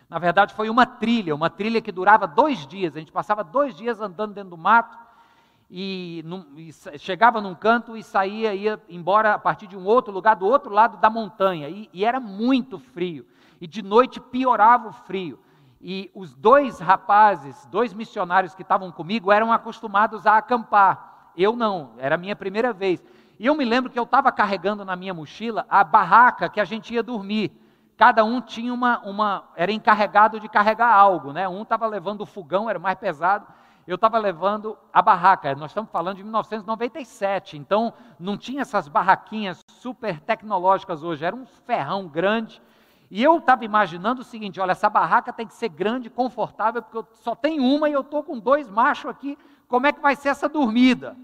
Na 0.07 0.19
verdade, 0.19 0.53
foi 0.53 0.69
uma 0.69 0.85
trilha, 0.85 1.35
uma 1.35 1.49
trilha 1.49 1.81
que 1.81 1.91
durava 1.91 2.25
dois 2.25 2.65
dias. 2.65 2.95
A 2.95 2.99
gente 2.99 3.11
passava 3.11 3.43
dois 3.43 3.75
dias 3.75 3.99
andando 3.99 4.33
dentro 4.33 4.51
do 4.51 4.57
mato, 4.57 4.97
e, 5.73 6.21
num, 6.25 6.45
e, 6.57 6.73
chegava 6.99 7.39
num 7.39 7.55
canto 7.55 7.95
e 7.95 8.03
saía, 8.03 8.53
ia 8.53 8.77
embora 8.89 9.35
a 9.35 9.39
partir 9.39 9.67
de 9.67 9.77
um 9.77 9.85
outro 9.85 10.11
lugar, 10.11 10.35
do 10.35 10.45
outro 10.45 10.73
lado 10.73 10.97
da 10.97 11.09
montanha, 11.09 11.69
e, 11.69 11.89
e 11.93 12.03
era 12.03 12.19
muito 12.19 12.77
frio, 12.77 13.25
e 13.59 13.65
de 13.65 13.81
noite 13.81 14.19
piorava 14.19 14.89
o 14.89 14.91
frio. 14.91 15.39
E 15.79 16.11
os 16.13 16.35
dois 16.35 16.77
rapazes, 16.79 17.65
dois 17.67 17.93
missionários 17.93 18.53
que 18.53 18.61
estavam 18.63 18.91
comigo, 18.91 19.31
eram 19.31 19.51
acostumados 19.51 20.27
a 20.27 20.37
acampar. 20.37 21.31
Eu 21.35 21.55
não, 21.55 21.93
era 21.97 22.15
a 22.15 22.17
minha 22.17 22.35
primeira 22.35 22.71
vez. 22.71 23.01
E 23.39 23.47
eu 23.47 23.55
me 23.55 23.65
lembro 23.65 23.89
que 23.89 23.97
eu 23.97 24.03
estava 24.03 24.31
carregando 24.31 24.85
na 24.85 24.95
minha 24.95 25.13
mochila 25.13 25.65
a 25.67 25.83
barraca 25.83 26.49
que 26.49 26.59
a 26.59 26.65
gente 26.65 26.93
ia 26.93 27.01
dormir. 27.01 27.51
Cada 27.97 28.23
um 28.23 28.41
tinha 28.41 28.71
uma, 28.71 28.99
uma 28.99 29.45
era 29.55 29.71
encarregado 29.71 30.39
de 30.39 30.47
carregar 30.47 30.93
algo, 30.93 31.31
né? 31.31 31.47
Um 31.47 31.63
estava 31.63 31.87
levando 31.87 32.21
o 32.21 32.25
fogão, 32.27 32.69
era 32.69 32.77
mais 32.77 32.99
pesado, 32.99 33.47
eu 33.91 33.95
estava 33.95 34.17
levando 34.17 34.77
a 34.93 35.01
barraca. 35.01 35.53
Nós 35.55 35.71
estamos 35.71 35.91
falando 35.91 36.17
de 36.17 36.23
1997, 36.23 37.57
então 37.57 37.93
não 38.17 38.37
tinha 38.37 38.61
essas 38.61 38.87
barraquinhas 38.87 39.59
super 39.67 40.19
tecnológicas 40.21 41.03
hoje, 41.03 41.25
era 41.25 41.35
um 41.35 41.45
ferrão 41.45 42.07
grande. 42.07 42.61
E 43.09 43.21
eu 43.21 43.37
estava 43.37 43.65
imaginando 43.65 44.21
o 44.21 44.23
seguinte: 44.23 44.59
olha, 44.61 44.71
essa 44.71 44.89
barraca 44.89 45.33
tem 45.33 45.45
que 45.45 45.53
ser 45.53 45.67
grande, 45.67 46.09
confortável, 46.09 46.81
porque 46.81 46.97
eu 46.97 47.07
só 47.15 47.35
tenho 47.35 47.63
uma 47.63 47.89
e 47.89 47.93
eu 47.93 47.99
estou 47.99 48.23
com 48.23 48.39
dois 48.39 48.69
machos 48.69 49.11
aqui. 49.11 49.37
Como 49.67 49.85
é 49.85 49.91
que 49.91 49.99
vai 49.99 50.15
ser 50.15 50.29
essa 50.29 50.47
dormida? 50.47 51.17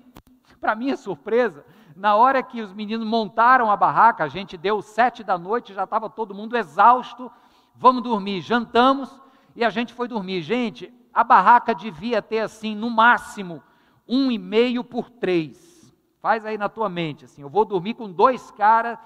Para 0.59 0.75
minha 0.75 0.97
surpresa, 0.97 1.65
na 1.95 2.15
hora 2.15 2.43
que 2.43 2.61
os 2.61 2.73
meninos 2.73 3.07
montaram 3.07 3.71
a 3.71 3.77
barraca, 3.77 4.25
a 4.25 4.27
gente 4.27 4.57
deu 4.57 4.81
sete 4.81 5.23
da 5.23 5.37
noite, 5.37 5.73
já 5.73 5.85
estava 5.85 6.09
todo 6.09 6.35
mundo 6.35 6.57
exausto. 6.57 7.31
Vamos 7.75 8.03
dormir, 8.03 8.41
jantamos 8.41 9.21
e 9.55 9.63
a 9.63 9.69
gente 9.69 9.93
foi 9.93 10.07
dormir. 10.07 10.41
Gente, 10.41 10.93
a 11.17 11.23
barraca 11.23 11.73
devia 11.73 12.21
ter 12.21 12.41
assim, 12.41 12.75
no 12.75 12.91
máximo, 12.91 13.63
um 14.07 14.31
e 14.31 14.37
meio 14.37 14.83
por 14.83 15.09
três. 15.09 15.91
Faz 16.21 16.45
aí 16.45 16.59
na 16.59 16.69
tua 16.69 16.87
mente, 16.89 17.25
assim, 17.25 17.41
eu 17.41 17.49
vou 17.49 17.65
dormir 17.65 17.95
com 17.95 18.07
dois 18.07 18.51
caras, 18.51 18.99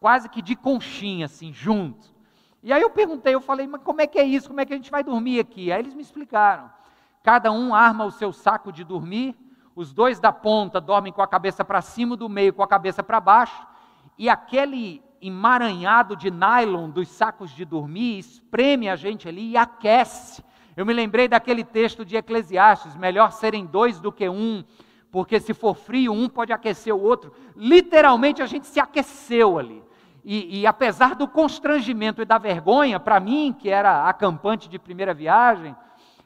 quase 0.00 0.28
que 0.28 0.42
de 0.42 0.56
conchinha, 0.56 1.26
assim, 1.26 1.52
juntos. 1.52 2.12
E 2.64 2.72
aí 2.72 2.82
eu 2.82 2.90
perguntei, 2.90 3.36
eu 3.36 3.40
falei, 3.40 3.68
mas 3.68 3.80
como 3.84 4.00
é 4.00 4.08
que 4.08 4.18
é 4.18 4.24
isso? 4.24 4.48
Como 4.48 4.60
é 4.60 4.66
que 4.66 4.72
a 4.72 4.76
gente 4.76 4.90
vai 4.90 5.04
dormir 5.04 5.38
aqui? 5.38 5.70
Aí 5.70 5.78
eles 5.78 5.94
me 5.94 6.02
explicaram. 6.02 6.68
Cada 7.22 7.52
um 7.52 7.72
arma 7.72 8.06
o 8.06 8.10
seu 8.10 8.32
saco 8.32 8.72
de 8.72 8.82
dormir, 8.82 9.36
os 9.76 9.92
dois 9.92 10.18
da 10.18 10.32
ponta 10.32 10.80
dormem 10.80 11.12
com 11.12 11.22
a 11.22 11.28
cabeça 11.28 11.64
para 11.64 11.80
cima, 11.80 12.16
do 12.16 12.28
meio 12.28 12.52
com 12.52 12.64
a 12.64 12.66
cabeça 12.66 13.04
para 13.04 13.20
baixo, 13.20 13.64
e 14.18 14.28
aquele 14.28 15.00
emaranhado 15.20 16.16
de 16.16 16.28
nylon 16.28 16.90
dos 16.90 17.06
sacos 17.06 17.52
de 17.52 17.64
dormir 17.64 18.18
espreme 18.18 18.88
a 18.88 18.96
gente 18.96 19.28
ali 19.28 19.50
e 19.50 19.56
aquece. 19.56 20.42
Eu 20.76 20.86
me 20.86 20.92
lembrei 20.92 21.28
daquele 21.28 21.64
texto 21.64 22.04
de 22.04 22.16
Eclesiastes: 22.16 22.96
melhor 22.96 23.32
serem 23.32 23.66
dois 23.66 24.00
do 24.00 24.10
que 24.10 24.28
um, 24.28 24.64
porque 25.10 25.38
se 25.38 25.52
for 25.52 25.74
frio, 25.74 26.12
um 26.12 26.28
pode 26.28 26.52
aquecer 26.52 26.94
o 26.94 27.02
outro. 27.02 27.32
Literalmente 27.54 28.42
a 28.42 28.46
gente 28.46 28.66
se 28.66 28.80
aqueceu 28.80 29.58
ali. 29.58 29.82
E, 30.24 30.60
e 30.60 30.66
apesar 30.66 31.14
do 31.14 31.26
constrangimento 31.26 32.22
e 32.22 32.24
da 32.24 32.38
vergonha, 32.38 32.98
para 32.98 33.20
mim, 33.20 33.54
que 33.58 33.68
era 33.68 34.08
acampante 34.08 34.68
de 34.68 34.78
primeira 34.78 35.12
viagem, 35.12 35.76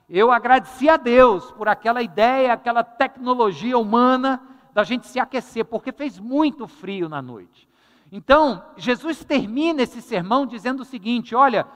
eu 0.09 0.31
agradeci 0.31 0.89
a 0.89 0.97
Deus 0.97 1.51
por 1.53 1.67
aquela 1.67 2.03
ideia, 2.03 2.53
aquela 2.53 2.85
tecnologia 2.85 3.77
humana 3.77 4.41
da 4.73 4.85
gente 4.85 5.07
se 5.07 5.19
aquecer, 5.19 5.65
porque 5.65 5.91
fez 5.91 6.19
muito 6.19 6.69
frio 6.69 7.09
na 7.09 7.21
noite. 7.21 7.69
Então, 8.13 8.63
Jesus 8.77 9.25
termina 9.25 9.83
esse 9.83 10.01
sermão 10.01 10.47
dizendo 10.47 10.81
o 10.81 10.85
seguinte: 10.85 11.35
olha, 11.35 11.67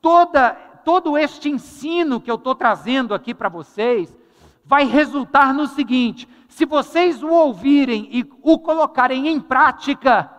toda 0.00 0.56
todo 0.84 1.16
este 1.16 1.48
ensino 1.48 2.20
que 2.20 2.30
eu 2.30 2.34
estou 2.36 2.54
trazendo 2.54 3.14
aqui 3.14 3.34
para 3.34 3.48
vocês 3.48 4.16
vai 4.64 4.84
resultar 4.84 5.54
no 5.54 5.66
seguinte: 5.66 6.28
se 6.48 6.64
vocês 6.64 7.22
o 7.22 7.28
ouvirem 7.28 8.08
e 8.12 8.30
o 8.42 8.58
colocarem 8.58 9.28
em 9.28 9.40
prática, 9.40 10.30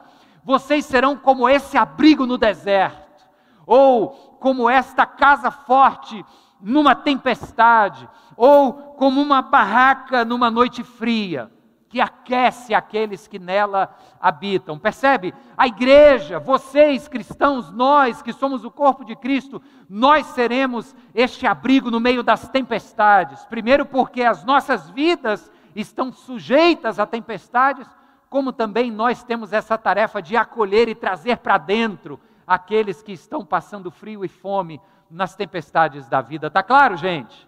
vocês 0.43 0.85
serão 0.85 1.17
como 1.17 1.49
esse 1.49 1.77
abrigo 1.77 2.25
no 2.25 2.37
deserto, 2.37 3.25
ou 3.65 4.09
como 4.39 4.69
esta 4.69 5.05
casa 5.05 5.49
forte 5.49 6.23
numa 6.61 6.95
tempestade, 6.95 8.07
ou 8.37 8.73
como 8.73 9.21
uma 9.21 9.41
barraca 9.41 10.23
numa 10.23 10.51
noite 10.51 10.83
fria 10.83 11.51
que 11.95 12.01
aquece 12.01 12.73
aqueles 12.73 13.25
que 13.25 13.39
nela 13.39 13.97
habitam. 14.19 14.77
Percebe? 14.77 15.33
A 15.55 15.65
igreja, 15.65 16.39
vocês 16.39 17.07
cristãos, 17.07 17.71
nós 17.71 18.21
que 18.21 18.33
somos 18.33 18.65
o 18.65 18.69
corpo 18.69 19.05
de 19.05 19.15
Cristo, 19.15 19.61
nós 19.87 20.25
seremos 20.25 20.93
este 21.13 21.47
abrigo 21.47 21.89
no 21.89 22.01
meio 22.01 22.21
das 22.21 22.49
tempestades. 22.49 23.45
Primeiro, 23.45 23.85
porque 23.85 24.23
as 24.23 24.43
nossas 24.43 24.89
vidas 24.89 25.49
estão 25.73 26.11
sujeitas 26.11 26.99
a 26.99 27.05
tempestades, 27.05 27.87
como 28.29 28.51
também 28.51 28.91
nós 28.91 29.23
temos 29.23 29.53
essa 29.53 29.77
tarefa 29.77 30.21
de 30.21 30.35
acolher 30.35 30.89
e 30.89 30.95
trazer 30.95 31.37
para 31.37 31.57
dentro 31.57 32.19
aqueles 32.45 33.01
que 33.01 33.13
estão 33.13 33.45
passando 33.45 33.89
frio 33.89 34.25
e 34.25 34.27
fome 34.27 34.81
nas 35.09 35.33
tempestades 35.33 36.09
da 36.09 36.19
vida. 36.19 36.51
Tá 36.51 36.61
claro, 36.61 36.97
gente? 36.97 37.47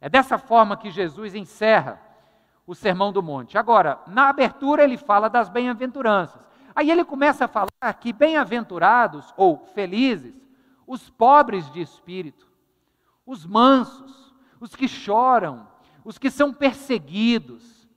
É 0.00 0.08
dessa 0.08 0.38
forma 0.38 0.76
que 0.76 0.90
Jesus 0.90 1.36
encerra 1.36 2.07
o 2.68 2.74
Sermão 2.74 3.10
do 3.10 3.22
Monte. 3.22 3.56
Agora, 3.56 3.98
na 4.06 4.28
abertura 4.28 4.84
ele 4.84 4.98
fala 4.98 5.30
das 5.30 5.48
bem-aventuranças. 5.48 6.42
Aí 6.74 6.90
ele 6.90 7.02
começa 7.02 7.46
a 7.46 7.48
falar 7.48 7.94
que 7.98 8.12
bem-aventurados 8.12 9.32
ou 9.38 9.64
felizes 9.74 10.34
os 10.86 11.08
pobres 11.08 11.70
de 11.72 11.80
espírito, 11.80 12.46
os 13.24 13.46
mansos, 13.46 14.34
os 14.60 14.76
que 14.76 14.86
choram, 14.86 15.66
os 16.04 16.18
que 16.18 16.30
são 16.30 16.52
perseguidos, 16.52 17.88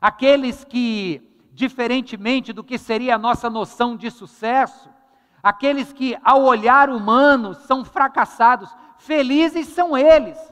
aqueles 0.00 0.62
que, 0.62 1.36
diferentemente 1.52 2.52
do 2.52 2.62
que 2.62 2.78
seria 2.78 3.16
a 3.16 3.18
nossa 3.18 3.50
noção 3.50 3.96
de 3.96 4.12
sucesso, 4.12 4.88
aqueles 5.42 5.92
que, 5.92 6.16
ao 6.22 6.44
olhar 6.44 6.88
humano, 6.88 7.52
são 7.52 7.84
fracassados, 7.84 8.72
felizes 8.96 9.66
são 9.66 9.98
eles 9.98 10.51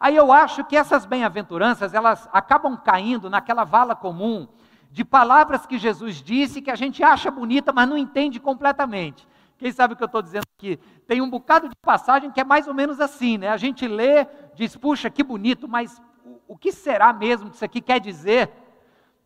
Aí 0.00 0.14
eu 0.14 0.32
acho 0.32 0.64
que 0.64 0.76
essas 0.76 1.04
bem-aventuranças, 1.04 1.92
elas 1.92 2.28
acabam 2.32 2.76
caindo 2.76 3.28
naquela 3.28 3.64
vala 3.64 3.96
comum 3.96 4.46
de 4.90 5.04
palavras 5.04 5.66
que 5.66 5.76
Jesus 5.76 6.22
disse 6.22 6.62
que 6.62 6.70
a 6.70 6.76
gente 6.76 7.02
acha 7.02 7.30
bonita, 7.30 7.72
mas 7.72 7.88
não 7.88 7.98
entende 7.98 8.38
completamente. 8.38 9.26
Quem 9.58 9.72
sabe 9.72 9.94
o 9.94 9.96
que 9.96 10.02
eu 10.02 10.06
estou 10.06 10.22
dizendo 10.22 10.44
aqui? 10.56 10.78
Tem 11.06 11.20
um 11.20 11.28
bocado 11.28 11.68
de 11.68 11.74
passagem 11.82 12.30
que 12.30 12.40
é 12.40 12.44
mais 12.44 12.68
ou 12.68 12.74
menos 12.74 13.00
assim, 13.00 13.36
né? 13.36 13.48
A 13.48 13.56
gente 13.56 13.88
lê, 13.88 14.24
diz, 14.54 14.76
puxa, 14.76 15.10
que 15.10 15.22
bonito, 15.22 15.66
mas 15.66 16.00
o, 16.46 16.56
que 16.56 16.70
será 16.70 17.12
mesmo 17.12 17.50
que 17.50 17.56
isso 17.56 17.64
aqui 17.64 17.80
quer 17.80 17.98
dizer? 17.98 18.50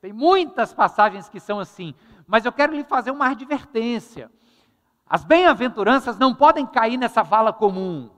Tem 0.00 0.12
muitas 0.12 0.72
passagens 0.72 1.28
que 1.28 1.38
são 1.38 1.60
assim, 1.60 1.94
mas 2.26 2.46
eu 2.46 2.52
quero 2.52 2.74
lhe 2.74 2.82
fazer 2.82 3.10
uma 3.10 3.28
advertência. 3.28 4.30
As 5.06 5.22
bem-aventuranças 5.22 6.18
não 6.18 6.34
podem 6.34 6.66
cair 6.66 6.96
nessa 6.96 7.22
vala 7.22 7.52
comum. 7.52 8.08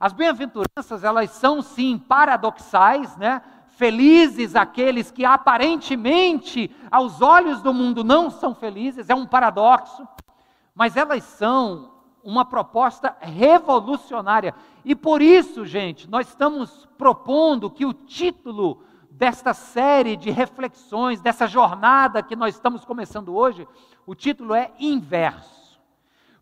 As 0.00 0.14
bem-aventuranças, 0.14 1.04
elas 1.04 1.28
são 1.32 1.60
sim 1.60 1.98
paradoxais, 1.98 3.14
né? 3.18 3.42
Felizes 3.76 4.56
aqueles 4.56 5.10
que 5.10 5.26
aparentemente, 5.26 6.74
aos 6.90 7.20
olhos 7.20 7.60
do 7.60 7.74
mundo, 7.74 8.02
não 8.02 8.30
são 8.30 8.54
felizes, 8.54 9.10
é 9.10 9.14
um 9.14 9.26
paradoxo, 9.26 10.08
mas 10.74 10.96
elas 10.96 11.22
são 11.24 11.90
uma 12.24 12.46
proposta 12.46 13.14
revolucionária. 13.20 14.54
E 14.86 14.94
por 14.94 15.20
isso, 15.20 15.66
gente, 15.66 16.08
nós 16.08 16.28
estamos 16.28 16.88
propondo 16.96 17.70
que 17.70 17.84
o 17.84 17.92
título 17.92 18.82
desta 19.10 19.52
série 19.52 20.16
de 20.16 20.30
reflexões, 20.30 21.20
dessa 21.20 21.46
jornada 21.46 22.22
que 22.22 22.34
nós 22.34 22.54
estamos 22.54 22.86
começando 22.86 23.36
hoje, 23.36 23.68
o 24.06 24.14
título 24.14 24.54
é 24.54 24.72
Inverso. 24.78 25.59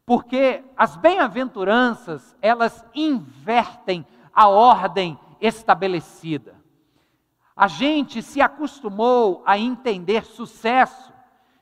Porque 0.08 0.64
as 0.74 0.96
bem-aventuranças, 0.96 2.34
elas 2.40 2.82
invertem 2.94 4.06
a 4.32 4.48
ordem 4.48 5.18
estabelecida. 5.38 6.56
A 7.54 7.68
gente 7.68 8.22
se 8.22 8.40
acostumou 8.40 9.42
a 9.44 9.58
entender 9.58 10.24
sucesso 10.24 11.12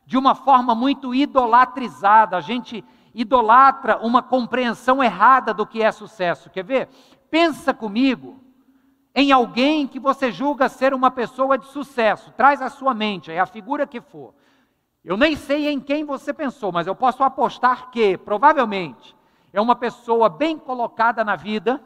de 0.06 0.16
uma 0.16 0.36
forma 0.36 0.76
muito 0.76 1.12
idolatrizada. 1.12 2.36
A 2.36 2.40
gente 2.40 2.84
idolatra 3.12 3.98
uma 3.98 4.22
compreensão 4.22 5.02
errada 5.02 5.52
do 5.52 5.66
que 5.66 5.82
é 5.82 5.90
sucesso. 5.90 6.48
Quer 6.48 6.62
ver? 6.62 6.88
Pensa 7.28 7.74
comigo 7.74 8.40
em 9.12 9.32
alguém 9.32 9.88
que 9.88 9.98
você 9.98 10.30
julga 10.30 10.68
ser 10.68 10.94
uma 10.94 11.10
pessoa 11.10 11.58
de 11.58 11.66
sucesso. 11.66 12.30
Traz 12.36 12.62
à 12.62 12.70
sua 12.70 12.94
mente, 12.94 13.32
é 13.32 13.40
a 13.40 13.46
figura 13.46 13.88
que 13.88 14.00
for. 14.00 14.32
Eu 15.06 15.16
nem 15.16 15.36
sei 15.36 15.68
em 15.68 15.78
quem 15.78 16.04
você 16.04 16.32
pensou, 16.32 16.72
mas 16.72 16.88
eu 16.88 16.94
posso 16.96 17.22
apostar 17.22 17.92
que, 17.92 18.18
provavelmente, 18.18 19.14
é 19.52 19.60
uma 19.60 19.76
pessoa 19.76 20.28
bem 20.28 20.58
colocada 20.58 21.24
na 21.24 21.36
vida, 21.36 21.80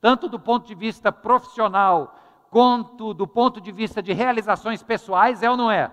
tanto 0.00 0.28
do 0.28 0.38
ponto 0.38 0.64
de 0.64 0.74
vista 0.76 1.10
profissional 1.10 2.14
quanto 2.50 3.12
do 3.12 3.26
ponto 3.26 3.60
de 3.60 3.72
vista 3.72 4.00
de 4.00 4.12
realizações 4.12 4.80
pessoais, 4.80 5.42
é 5.42 5.50
ou 5.50 5.56
não 5.56 5.72
é? 5.72 5.90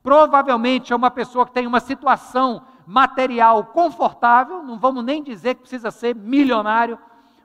Provavelmente 0.00 0.92
é 0.92 0.96
uma 0.96 1.10
pessoa 1.10 1.44
que 1.44 1.50
tem 1.50 1.66
uma 1.66 1.80
situação 1.80 2.62
material 2.86 3.64
confortável, 3.64 4.62
não 4.62 4.78
vamos 4.78 5.04
nem 5.04 5.20
dizer 5.20 5.56
que 5.56 5.62
precisa 5.62 5.90
ser 5.90 6.14
milionário, 6.14 6.96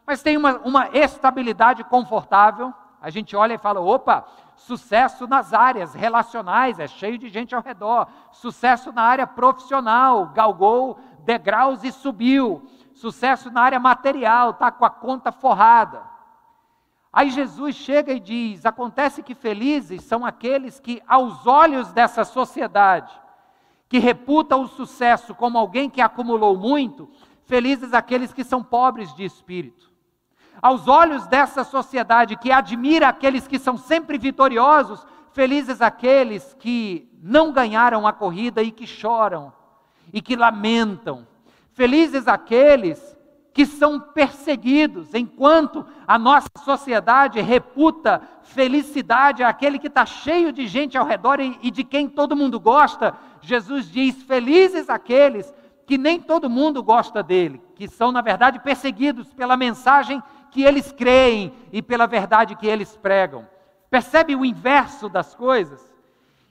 mas 0.06 0.22
tem 0.22 0.38
uma, 0.38 0.60
uma 0.60 0.90
estabilidade 0.90 1.84
confortável. 1.86 2.72
A 3.02 3.10
gente 3.10 3.36
olha 3.36 3.56
e 3.56 3.58
fala: 3.58 3.80
opa, 3.80 4.28
sucesso 4.56 5.28
nas 5.28 5.54
áreas 5.54 5.94
relacionais, 5.94 6.80
é 6.80 6.88
cheio 6.88 7.18
de 7.18 7.30
gente 7.30 7.54
ao 7.54 7.62
redor. 7.62 8.08
Sucesso 8.32 8.92
na 8.92 9.02
área 9.02 9.28
profissional, 9.28 10.28
galgou 10.28 11.00
degraus 11.20 11.84
e 11.84 11.92
subiu. 11.92 12.68
Sucesso 12.94 13.52
na 13.52 13.62
área 13.62 13.80
material, 13.80 14.52
está 14.52 14.72
com 14.72 14.86
a 14.86 14.90
conta 14.90 15.32
forrada. 15.32 16.04
Aí 17.12 17.30
Jesus 17.30 17.76
chega 17.76 18.14
e 18.14 18.20
diz: 18.20 18.66
acontece 18.66 19.22
que 19.22 19.36
felizes 19.36 20.04
são 20.04 20.26
aqueles 20.26 20.80
que, 20.80 21.02
aos 21.08 21.46
olhos 21.46 21.92
dessa 21.92 22.24
sociedade, 22.24 23.14
que 23.88 24.00
reputa 24.00 24.56
o 24.56 24.68
sucesso 24.68 25.36
como 25.36 25.58
alguém 25.58 25.90
que 25.90 26.02
acumulou 26.02 26.58
muito, 26.58 27.10
felizes 27.46 27.94
aqueles 27.94 28.34
que 28.34 28.44
são 28.44 28.64
pobres 28.64 29.14
de 29.16 29.24
espírito 29.24 29.93
aos 30.62 30.88
olhos 30.88 31.28
dessa 31.28 31.64
sociedade 31.64 32.38
que 32.38 32.52
admira 32.52 33.10
aqueles 33.10 33.48
que 33.48 33.60
são 33.60 33.78
sempre 33.78 34.18
vitoriosos, 34.18 35.06
felizes 35.32 35.82
aqueles 35.82 36.56
que 36.60 37.10
não 37.22 37.52
ganharam 37.52 38.06
a 38.08 38.14
corrida 38.14 38.62
e 38.62 38.72
que 38.72 38.86
choram 38.86 39.52
e 40.12 40.22
que 40.22 40.36
lamentam. 40.36 41.28
Felizes 41.74 42.28
aqueles 42.28 43.14
que 43.54 43.66
são 43.66 44.00
perseguidos, 44.00 45.14
enquanto 45.14 45.86
a 46.08 46.18
nossa 46.18 46.50
sociedade 46.64 47.40
reputa 47.40 48.22
felicidade 48.42 49.44
aquele 49.44 49.78
que 49.78 49.88
está 49.88 50.06
cheio 50.06 50.52
de 50.52 50.66
gente 50.66 50.98
ao 50.98 51.06
redor 51.06 51.40
e, 51.40 51.58
e 51.62 51.70
de 51.70 51.84
quem 51.84 52.10
todo 52.10 52.36
mundo 52.36 52.60
gosta. 52.60 53.16
Jesus 53.42 53.90
diz: 53.90 54.24
Felizes 54.24 54.90
aqueles 54.90 55.54
que 55.86 55.98
nem 55.98 56.20
todo 56.20 56.50
mundo 56.50 56.82
gosta 56.82 57.22
dele, 57.22 57.62
que 57.76 57.88
são, 57.88 58.12
na 58.12 58.22
verdade, 58.22 58.60
perseguidos 58.60 59.32
pela 59.34 59.56
mensagem 59.56 60.22
que 60.54 60.64
eles 60.64 60.92
creem 60.92 61.54
e 61.72 61.82
pela 61.82 62.08
verdade 62.08 62.56
que 62.56 62.68
eles 62.68 62.96
pregam. 62.96 63.48
Percebe 63.90 64.36
o 64.36 64.46
inverso 64.46 65.10
das 65.10 65.36
coisas? 65.36 65.82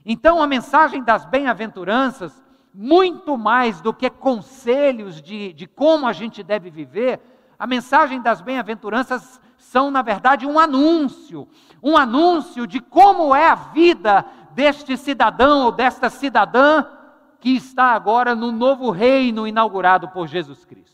Então, 0.05 0.41
a 0.41 0.47
mensagem 0.47 1.01
das 1.01 1.25
bem-aventuranças, 1.25 2.43
muito 2.73 3.37
mais 3.37 3.81
do 3.81 3.93
que 3.93 4.09
conselhos 4.09 5.21
de, 5.21 5.53
de 5.53 5.65
como 5.65 6.05
a 6.05 6.13
gente 6.13 6.43
deve 6.43 6.69
viver, 6.69 7.19
a 7.57 7.65
mensagem 7.65 8.21
das 8.21 8.41
bem-aventuranças 8.41 9.39
são, 9.57 9.89
na 9.89 10.01
verdade, 10.01 10.45
um 10.45 10.59
anúncio 10.59 11.47
um 11.83 11.97
anúncio 11.97 12.65
de 12.65 12.79
como 12.79 13.35
é 13.35 13.49
a 13.49 13.55
vida 13.55 14.25
deste 14.51 14.95
cidadão 14.95 15.65
ou 15.65 15.71
desta 15.71 16.09
cidadã 16.09 16.85
que 17.41 17.49
está 17.49 17.87
agora 17.87 18.33
no 18.33 18.53
novo 18.53 18.89
reino 18.89 19.45
inaugurado 19.45 20.07
por 20.07 20.25
Jesus 20.27 20.63
Cristo. 20.63 20.92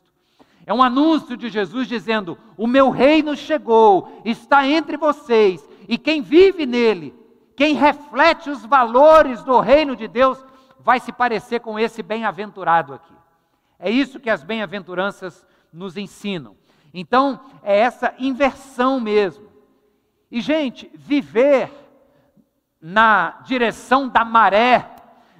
É 0.70 0.74
um 0.74 0.84
anúncio 0.84 1.36
de 1.36 1.50
Jesus 1.50 1.88
dizendo: 1.88 2.38
O 2.56 2.68
meu 2.68 2.92
reino 2.92 3.36
chegou, 3.36 4.22
está 4.24 4.68
entre 4.68 4.98
vocês, 4.98 5.68
e 5.88 5.98
quem 5.98 6.22
vive 6.22 6.64
nele, 6.68 7.12
quem 7.56 7.74
reflete 7.74 8.52
os 8.52 8.64
valores 8.64 9.42
do 9.42 9.60
reino 9.60 9.96
de 9.96 10.08
Deus, 10.08 10.46
vai 10.80 11.00
se 11.00 11.12
parecer 11.12 11.60
com 11.62 11.80
esse 11.80 12.04
bem-aventurado 12.04 12.94
aqui. 12.94 13.16
É 13.80 13.90
isso 13.90 14.20
que 14.20 14.30
as 14.30 14.44
bem-aventuranças 14.44 15.44
nos 15.74 15.98
ensinam. 15.98 16.56
Então, 16.94 17.40
é 17.64 17.76
essa 17.76 18.14
inversão 18.20 19.00
mesmo. 19.00 19.50
E, 20.30 20.40
gente, 20.40 20.88
viver 20.94 21.72
na 22.80 23.40
direção 23.44 24.08
da 24.08 24.24
maré, 24.24 24.88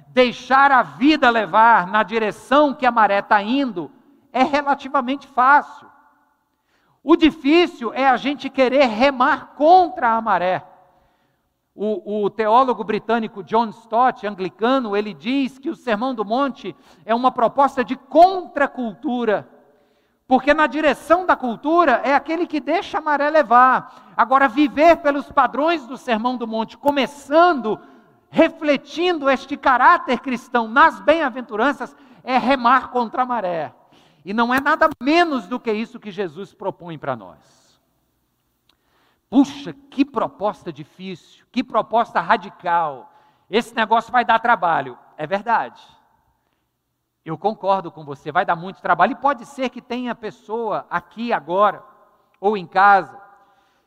deixar 0.08 0.72
a 0.72 0.82
vida 0.82 1.30
levar 1.30 1.86
na 1.86 2.02
direção 2.02 2.74
que 2.74 2.84
a 2.84 2.90
maré 2.90 3.20
está 3.20 3.40
indo, 3.40 3.92
é 4.32 4.42
relativamente 4.42 5.26
fácil. 5.26 5.88
O 7.02 7.16
difícil 7.16 7.92
é 7.94 8.06
a 8.06 8.16
gente 8.16 8.50
querer 8.50 8.86
remar 8.86 9.54
contra 9.56 10.10
a 10.10 10.20
maré. 10.20 10.64
O, 11.74 12.24
o, 12.24 12.30
teólogo 12.30 12.84
britânico 12.84 13.42
John 13.42 13.68
Stott, 13.70 14.26
anglicano, 14.26 14.94
ele 14.94 15.14
diz 15.14 15.58
que 15.58 15.70
o 15.70 15.76
Sermão 15.76 16.14
do 16.14 16.24
Monte 16.24 16.76
é 17.06 17.14
uma 17.14 17.30
proposta 17.30 17.82
de 17.82 17.96
contracultura, 17.96 19.48
porque 20.26 20.52
na 20.52 20.66
direção 20.66 21.24
da 21.24 21.34
cultura 21.34 22.02
é 22.04 22.14
aquele 22.14 22.46
que 22.46 22.60
deixa 22.60 22.98
a 22.98 23.00
maré 23.00 23.30
levar. 23.30 24.12
Agora, 24.14 24.46
viver 24.46 24.96
pelos 24.96 25.32
padrões 25.32 25.86
do 25.86 25.96
Sermão 25.96 26.36
do 26.36 26.46
Monte, 26.46 26.76
começando, 26.76 27.80
refletindo 28.28 29.30
este 29.30 29.56
caráter 29.56 30.20
cristão 30.20 30.68
nas 30.68 31.00
bem-aventuranças, 31.00 31.96
é 32.22 32.36
remar 32.36 32.90
contra 32.90 33.22
a 33.22 33.26
maré. 33.26 33.74
E 34.24 34.34
não 34.34 34.52
é 34.52 34.60
nada 34.60 34.88
menos 35.02 35.46
do 35.46 35.58
que 35.58 35.72
isso 35.72 36.00
que 36.00 36.10
Jesus 36.10 36.52
propõe 36.52 36.98
para 36.98 37.16
nós. 37.16 37.80
Puxa, 39.28 39.72
que 39.90 40.04
proposta 40.04 40.72
difícil, 40.72 41.46
que 41.52 41.62
proposta 41.62 42.20
radical. 42.20 43.12
Esse 43.48 43.74
negócio 43.74 44.12
vai 44.12 44.24
dar 44.24 44.38
trabalho. 44.40 44.98
É 45.16 45.26
verdade. 45.26 45.82
Eu 47.24 47.38
concordo 47.38 47.90
com 47.90 48.04
você, 48.04 48.32
vai 48.32 48.44
dar 48.44 48.56
muito 48.56 48.82
trabalho. 48.82 49.12
E 49.12 49.16
pode 49.16 49.46
ser 49.46 49.70
que 49.70 49.80
tenha 49.80 50.14
pessoa 50.14 50.86
aqui 50.90 51.32
agora, 51.32 51.84
ou 52.40 52.56
em 52.56 52.66
casa, 52.66 53.20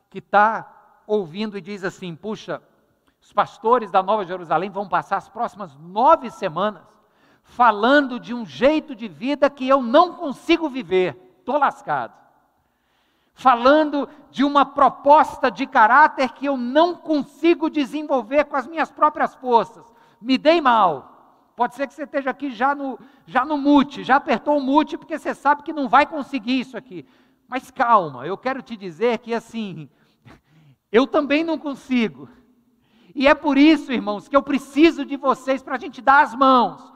que 0.10 0.19
está 0.19 1.02
ouvindo 1.06 1.58
e 1.58 1.62
diz 1.62 1.84
assim: 1.84 2.15
puxa, 2.15 2.62
os 3.22 3.34
pastores 3.34 3.91
da 3.91 4.02
Nova 4.02 4.26
Jerusalém 4.26 4.69
vão 4.69 4.88
passar 4.88 5.17
as 5.17 5.28
próximas 5.28 5.76
nove 5.76 6.30
semanas 6.30 6.92
falando 7.43 8.19
de 8.19 8.34
um 8.34 8.45
jeito 8.45 8.95
de 8.95 9.08
vida 9.08 9.49
que 9.49 9.67
eu 9.67 9.82
não 9.82 10.13
consigo 10.13 10.69
viver, 10.69 11.15
estou 11.39 11.58
lascado. 11.58 12.13
Falando 13.36 14.08
de 14.32 14.43
uma 14.43 14.65
proposta 14.65 15.49
de 15.49 15.65
caráter 15.65 16.34
que 16.34 16.45
eu 16.45 16.56
não 16.56 16.95
consigo 16.95 17.69
desenvolver 17.69 18.45
com 18.45 18.56
as 18.56 18.67
minhas 18.67 18.91
próprias 18.91 19.34
forças. 19.36 19.84
Me 20.21 20.38
dei 20.38 20.62
mal. 20.62 21.12
Pode 21.56 21.75
ser 21.75 21.88
que 21.88 21.93
você 21.93 22.03
esteja 22.03 22.29
aqui 22.29 22.51
já 22.51 22.73
no, 22.73 22.99
já 23.25 23.45
no 23.45 23.58
mute, 23.58 24.03
já 24.03 24.15
apertou 24.15 24.58
o 24.58 24.62
mute, 24.62 24.97
porque 24.97 25.19
você 25.19 25.34
sabe 25.36 25.63
que 25.63 25.73
não 25.73 25.88
vai 25.88 26.06
conseguir 26.06 26.60
isso 26.60 26.77
aqui. 26.77 27.06
Mas 27.47 27.69
calma, 27.69 28.25
eu 28.25 28.38
quero 28.38 28.62
te 28.62 28.75
dizer 28.75 29.19
que 29.19 29.34
assim, 29.34 29.89
eu 30.91 31.06
também 31.06 31.43
não 31.43 31.58
consigo. 31.58 32.29
E 33.13 33.27
é 33.27 33.36
por 33.36 33.58
isso, 33.58 33.91
irmãos, 33.91 34.27
que 34.27 34.36
eu 34.36 34.41
preciso 34.41 35.06
de 35.06 35.17
vocês 35.17 35.62
para 35.62 35.75
a 35.75 35.79
gente 35.79 36.01
dar 36.01 36.23
as 36.23 36.34
mãos 36.34 36.92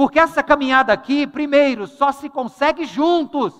porque 0.00 0.18
essa 0.18 0.42
caminhada 0.42 0.94
aqui, 0.94 1.26
primeiro, 1.26 1.86
só 1.86 2.10
se 2.10 2.30
consegue 2.30 2.86
juntos. 2.86 3.52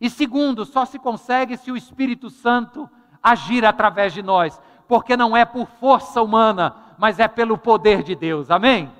E 0.00 0.10
segundo, 0.10 0.64
só 0.64 0.84
se 0.84 0.98
consegue 0.98 1.56
se 1.56 1.70
o 1.70 1.76
Espírito 1.76 2.28
Santo 2.28 2.90
agir 3.22 3.64
através 3.64 4.12
de 4.12 4.20
nós, 4.20 4.60
porque 4.88 5.16
não 5.16 5.36
é 5.36 5.44
por 5.44 5.68
força 5.78 6.20
humana, 6.20 6.74
mas 6.98 7.20
é 7.20 7.28
pelo 7.28 7.56
poder 7.56 8.02
de 8.02 8.16
Deus. 8.16 8.50
Amém? 8.50 8.90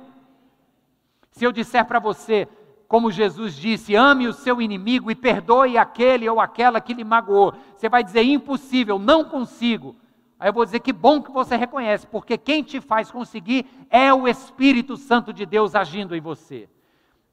Se 1.33 1.45
eu 1.45 1.51
disser 1.51 1.85
para 1.85 1.99
você, 1.99 2.47
como 2.87 3.11
Jesus 3.11 3.57
disse, 3.57 3.97
ame 3.97 4.29
o 4.29 4.33
seu 4.33 4.63
inimigo 4.63 5.11
e 5.11 5.17
perdoe 5.17 5.77
aquele 5.77 6.29
ou 6.29 6.41
aquela 6.41 6.81
que 6.81 6.95
lhe 6.95 7.03
magoou, 7.03 7.53
você 7.77 7.89
vai 7.89 8.05
dizer 8.05 8.23
impossível, 8.23 8.97
não 8.97 9.25
consigo. 9.25 9.97
Aí 10.39 10.49
eu 10.49 10.53
vou 10.53 10.65
dizer 10.65 10.81
que 10.81 10.93
bom 10.93 11.23
que 11.23 11.31
você 11.31 11.57
reconhece, 11.57 12.07
porque 12.07 12.39
quem 12.39 12.63
te 12.63 12.81
faz 12.81 13.11
conseguir 13.11 13.67
é 13.91 14.13
o 14.13 14.29
Espírito 14.29 14.97
Santo 14.97 15.33
de 15.33 15.45
Deus 15.45 15.75
agindo 15.75 16.15
em 16.15 16.21
você. 16.21 16.69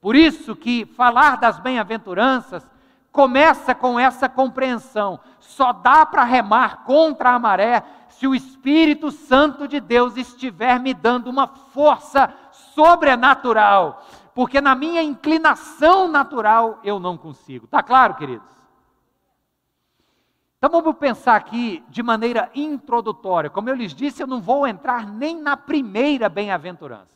Por 0.01 0.15
isso 0.15 0.55
que 0.55 0.85
falar 0.85 1.37
das 1.37 1.59
bem-aventuranças 1.59 2.65
começa 3.11 3.73
com 3.75 3.99
essa 3.99 4.27
compreensão. 4.27 5.19
Só 5.39 5.71
dá 5.71 6.05
para 6.05 6.23
remar 6.23 6.83
contra 6.83 7.31
a 7.31 7.39
maré 7.39 7.83
se 8.09 8.27
o 8.27 8.35
Espírito 8.35 9.11
Santo 9.11 9.67
de 9.67 9.79
Deus 9.79 10.17
estiver 10.17 10.79
me 10.79 10.93
dando 10.93 11.29
uma 11.29 11.47
força 11.47 12.33
sobrenatural 12.51 14.03
porque 14.35 14.59
na 14.59 14.75
minha 14.75 15.01
inclinação 15.01 16.09
natural 16.09 16.79
eu 16.83 16.99
não 16.99 17.17
consigo. 17.17 17.65
Tá 17.65 17.81
claro, 17.81 18.15
queridos? 18.15 18.54
Então 20.65 20.81
vamos 20.81 20.97
pensar 20.97 21.35
aqui 21.35 21.83
de 21.89 22.01
maneira 22.01 22.49
introdutória. 22.55 23.51
Como 23.51 23.69
eu 23.69 23.75
lhes 23.75 23.93
disse, 23.93 24.23
eu 24.23 24.25
não 24.25 24.41
vou 24.41 24.65
entrar 24.65 25.05
nem 25.05 25.39
na 25.39 25.55
primeira 25.55 26.27
bem-aventurança. 26.27 27.13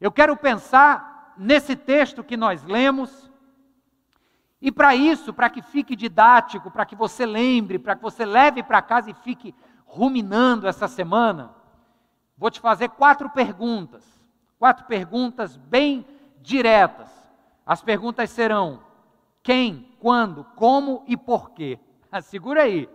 Eu 0.00 0.12
quero 0.12 0.36
pensar 0.36 1.34
nesse 1.36 1.74
texto 1.74 2.22
que 2.22 2.36
nós 2.36 2.62
lemos, 2.62 3.28
e 4.62 4.70
para 4.70 4.94
isso, 4.94 5.34
para 5.34 5.50
que 5.50 5.60
fique 5.60 5.96
didático, 5.96 6.70
para 6.70 6.86
que 6.86 6.94
você 6.94 7.26
lembre, 7.26 7.80
para 7.80 7.96
que 7.96 8.02
você 8.02 8.24
leve 8.24 8.62
para 8.62 8.80
casa 8.80 9.10
e 9.10 9.14
fique 9.14 9.52
ruminando 9.84 10.68
essa 10.68 10.86
semana, 10.86 11.50
vou 12.36 12.48
te 12.48 12.60
fazer 12.60 12.90
quatro 12.90 13.28
perguntas. 13.28 14.04
Quatro 14.56 14.86
perguntas 14.86 15.56
bem 15.56 16.06
diretas. 16.40 17.10
As 17.66 17.82
perguntas 17.82 18.30
serão: 18.30 18.84
quem, 19.42 19.90
quando, 19.98 20.44
como 20.54 21.02
e 21.08 21.16
porquê. 21.16 21.80
Segura 22.22 22.62
aí, 22.62 22.88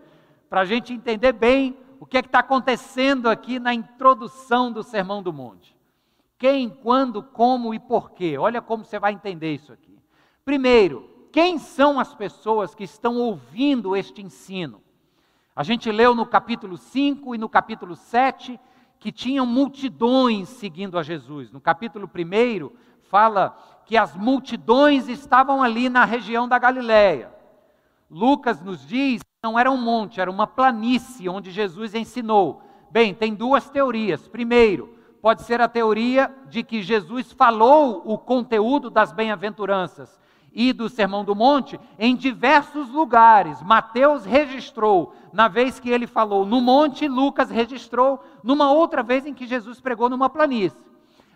para 0.49 0.61
a 0.61 0.65
gente 0.65 0.93
entender 0.93 1.33
bem 1.33 1.77
o 1.99 2.05
que 2.05 2.17
é 2.17 2.19
está 2.19 2.39
acontecendo 2.39 3.29
aqui 3.29 3.59
na 3.59 3.73
introdução 3.73 4.71
do 4.71 4.83
Sermão 4.83 5.23
do 5.23 5.31
Monte. 5.31 5.75
Quem, 6.37 6.69
quando, 6.69 7.23
como 7.23 7.73
e 7.73 7.79
porquê. 7.79 8.37
Olha 8.37 8.61
como 8.61 8.83
você 8.83 8.99
vai 8.99 9.13
entender 9.13 9.53
isso 9.53 9.71
aqui. 9.71 9.97
Primeiro, 10.43 11.09
quem 11.31 11.57
são 11.57 11.99
as 11.99 12.13
pessoas 12.13 12.75
que 12.75 12.83
estão 12.83 13.17
ouvindo 13.17 13.95
este 13.95 14.21
ensino? 14.21 14.81
A 15.55 15.63
gente 15.63 15.91
leu 15.91 16.13
no 16.13 16.25
capítulo 16.25 16.75
5 16.75 17.33
e 17.33 17.37
no 17.37 17.47
capítulo 17.47 17.95
7 17.95 18.59
que 18.99 19.11
tinham 19.11 19.45
multidões 19.45 20.49
seguindo 20.49 20.97
a 20.97 21.03
Jesus. 21.03 21.51
No 21.51 21.61
capítulo 21.61 22.07
1 22.13 22.69
fala 23.03 23.57
que 23.85 23.97
as 23.97 24.15
multidões 24.15 25.07
estavam 25.07 25.63
ali 25.63 25.89
na 25.89 26.05
região 26.05 26.47
da 26.47 26.59
Galiléia. 26.59 27.32
Lucas 28.13 28.61
nos 28.61 28.87
diz 28.87 29.23
que 29.23 29.29
não 29.43 29.57
era 29.57 29.71
um 29.71 29.81
monte, 29.81 30.21
era 30.21 30.29
uma 30.29 30.45
planície 30.45 31.27
onde 31.27 31.49
Jesus 31.49 31.95
ensinou. 31.95 32.61
Bem, 32.91 33.11
tem 33.11 33.33
duas 33.33 33.67
teorias. 33.71 34.27
Primeiro, 34.27 34.95
pode 35.19 35.41
ser 35.41 35.59
a 35.59 35.67
teoria 35.67 36.31
de 36.47 36.61
que 36.61 36.83
Jesus 36.83 37.31
falou 37.31 38.03
o 38.05 38.15
conteúdo 38.15 38.91
das 38.91 39.11
bem-aventuranças 39.11 40.21
e 40.53 40.71
do 40.71 40.87
Sermão 40.87 41.25
do 41.25 41.33
Monte 41.33 41.79
em 41.97 42.15
diversos 42.15 42.87
lugares. 42.89 43.63
Mateus 43.63 44.25
registrou 44.25 45.15
na 45.33 45.47
vez 45.47 45.79
que 45.79 45.89
ele 45.89 46.05
falou 46.05 46.45
no 46.45 46.61
monte, 46.61 47.07
Lucas 47.07 47.49
registrou 47.49 48.23
numa 48.43 48.71
outra 48.71 49.01
vez 49.01 49.25
em 49.25 49.33
que 49.33 49.47
Jesus 49.47 49.81
pregou 49.81 50.07
numa 50.07 50.29
planície. 50.29 50.77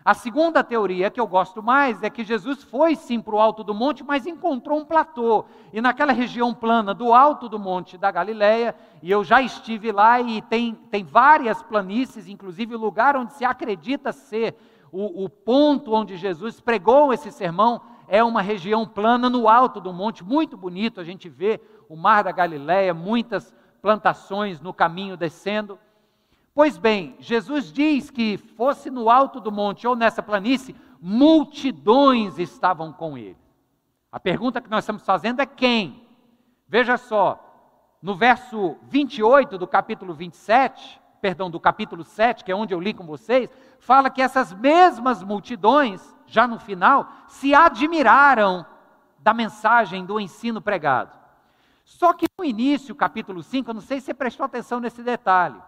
A 0.04 0.14
segunda 0.14 0.64
teoria 0.64 1.10
que 1.10 1.20
eu 1.20 1.26
gosto 1.26 1.62
mais 1.62 2.02
é 2.02 2.08
que 2.08 2.24
Jesus 2.24 2.62
foi 2.62 2.94
sim 2.96 3.20
para 3.20 3.34
o 3.34 3.38
alto 3.38 3.62
do 3.62 3.74
monte, 3.74 4.02
mas 4.02 4.26
encontrou 4.26 4.78
um 4.78 4.84
platô. 4.84 5.44
E 5.72 5.80
naquela 5.80 6.12
região 6.12 6.54
plana 6.54 6.94
do 6.94 7.12
alto 7.12 7.48
do 7.48 7.58
monte 7.58 7.98
da 7.98 8.10
Galileia, 8.10 8.74
e 9.02 9.10
eu 9.10 9.22
já 9.22 9.42
estive 9.42 9.92
lá 9.92 10.20
e 10.20 10.40
tem, 10.42 10.74
tem 10.90 11.04
várias 11.04 11.62
planícies, 11.62 12.28
inclusive 12.28 12.74
o 12.74 12.78
lugar 12.78 13.16
onde 13.16 13.34
se 13.34 13.44
acredita 13.44 14.12
ser 14.12 14.56
o, 14.90 15.24
o 15.24 15.28
ponto 15.28 15.92
onde 15.92 16.16
Jesus 16.16 16.60
pregou 16.60 17.12
esse 17.12 17.30
sermão, 17.30 17.80
é 18.06 18.24
uma 18.24 18.40
região 18.40 18.86
plana 18.86 19.28
no 19.28 19.48
alto 19.48 19.80
do 19.80 19.92
monte, 19.92 20.24
muito 20.24 20.56
bonito, 20.56 21.00
a 21.00 21.04
gente 21.04 21.28
vê 21.28 21.60
o 21.88 21.96
mar 21.96 22.24
da 22.24 22.32
Galileia, 22.32 22.94
muitas 22.94 23.54
plantações 23.82 24.60
no 24.60 24.72
caminho 24.72 25.16
descendo. 25.16 25.78
Pois 26.58 26.76
bem, 26.76 27.14
Jesus 27.20 27.72
diz 27.72 28.10
que 28.10 28.36
fosse 28.36 28.90
no 28.90 29.08
alto 29.08 29.38
do 29.38 29.52
monte 29.52 29.86
ou 29.86 29.94
nessa 29.94 30.20
planície, 30.20 30.74
multidões 31.00 32.36
estavam 32.36 32.92
com 32.92 33.16
ele. 33.16 33.38
A 34.10 34.18
pergunta 34.18 34.60
que 34.60 34.68
nós 34.68 34.82
estamos 34.82 35.04
fazendo 35.04 35.38
é 35.38 35.46
quem? 35.46 36.04
Veja 36.66 36.96
só, 36.96 37.38
no 38.02 38.12
verso 38.12 38.76
28 38.88 39.56
do 39.56 39.68
capítulo 39.68 40.12
27, 40.12 41.00
perdão, 41.20 41.48
do 41.48 41.60
capítulo 41.60 42.02
7, 42.02 42.42
que 42.42 42.50
é 42.50 42.56
onde 42.56 42.74
eu 42.74 42.80
li 42.80 42.92
com 42.92 43.06
vocês, 43.06 43.48
fala 43.78 44.10
que 44.10 44.20
essas 44.20 44.52
mesmas 44.52 45.22
multidões, 45.22 46.02
já 46.26 46.48
no 46.48 46.58
final, 46.58 47.08
se 47.28 47.54
admiraram 47.54 48.66
da 49.20 49.32
mensagem, 49.32 50.04
do 50.04 50.18
ensino 50.18 50.60
pregado. 50.60 51.16
Só 51.84 52.12
que 52.12 52.26
no 52.36 52.44
início, 52.44 52.96
capítulo 52.96 53.44
5, 53.44 53.70
eu 53.70 53.74
não 53.74 53.80
sei 53.80 54.00
se 54.00 54.06
você 54.06 54.14
prestou 54.14 54.44
atenção 54.44 54.80
nesse 54.80 55.04
detalhe, 55.04 55.62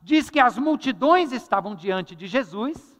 diz 0.00 0.30
que 0.30 0.40
as 0.40 0.56
multidões 0.56 1.32
estavam 1.32 1.74
diante 1.74 2.14
de 2.14 2.26
Jesus, 2.26 2.96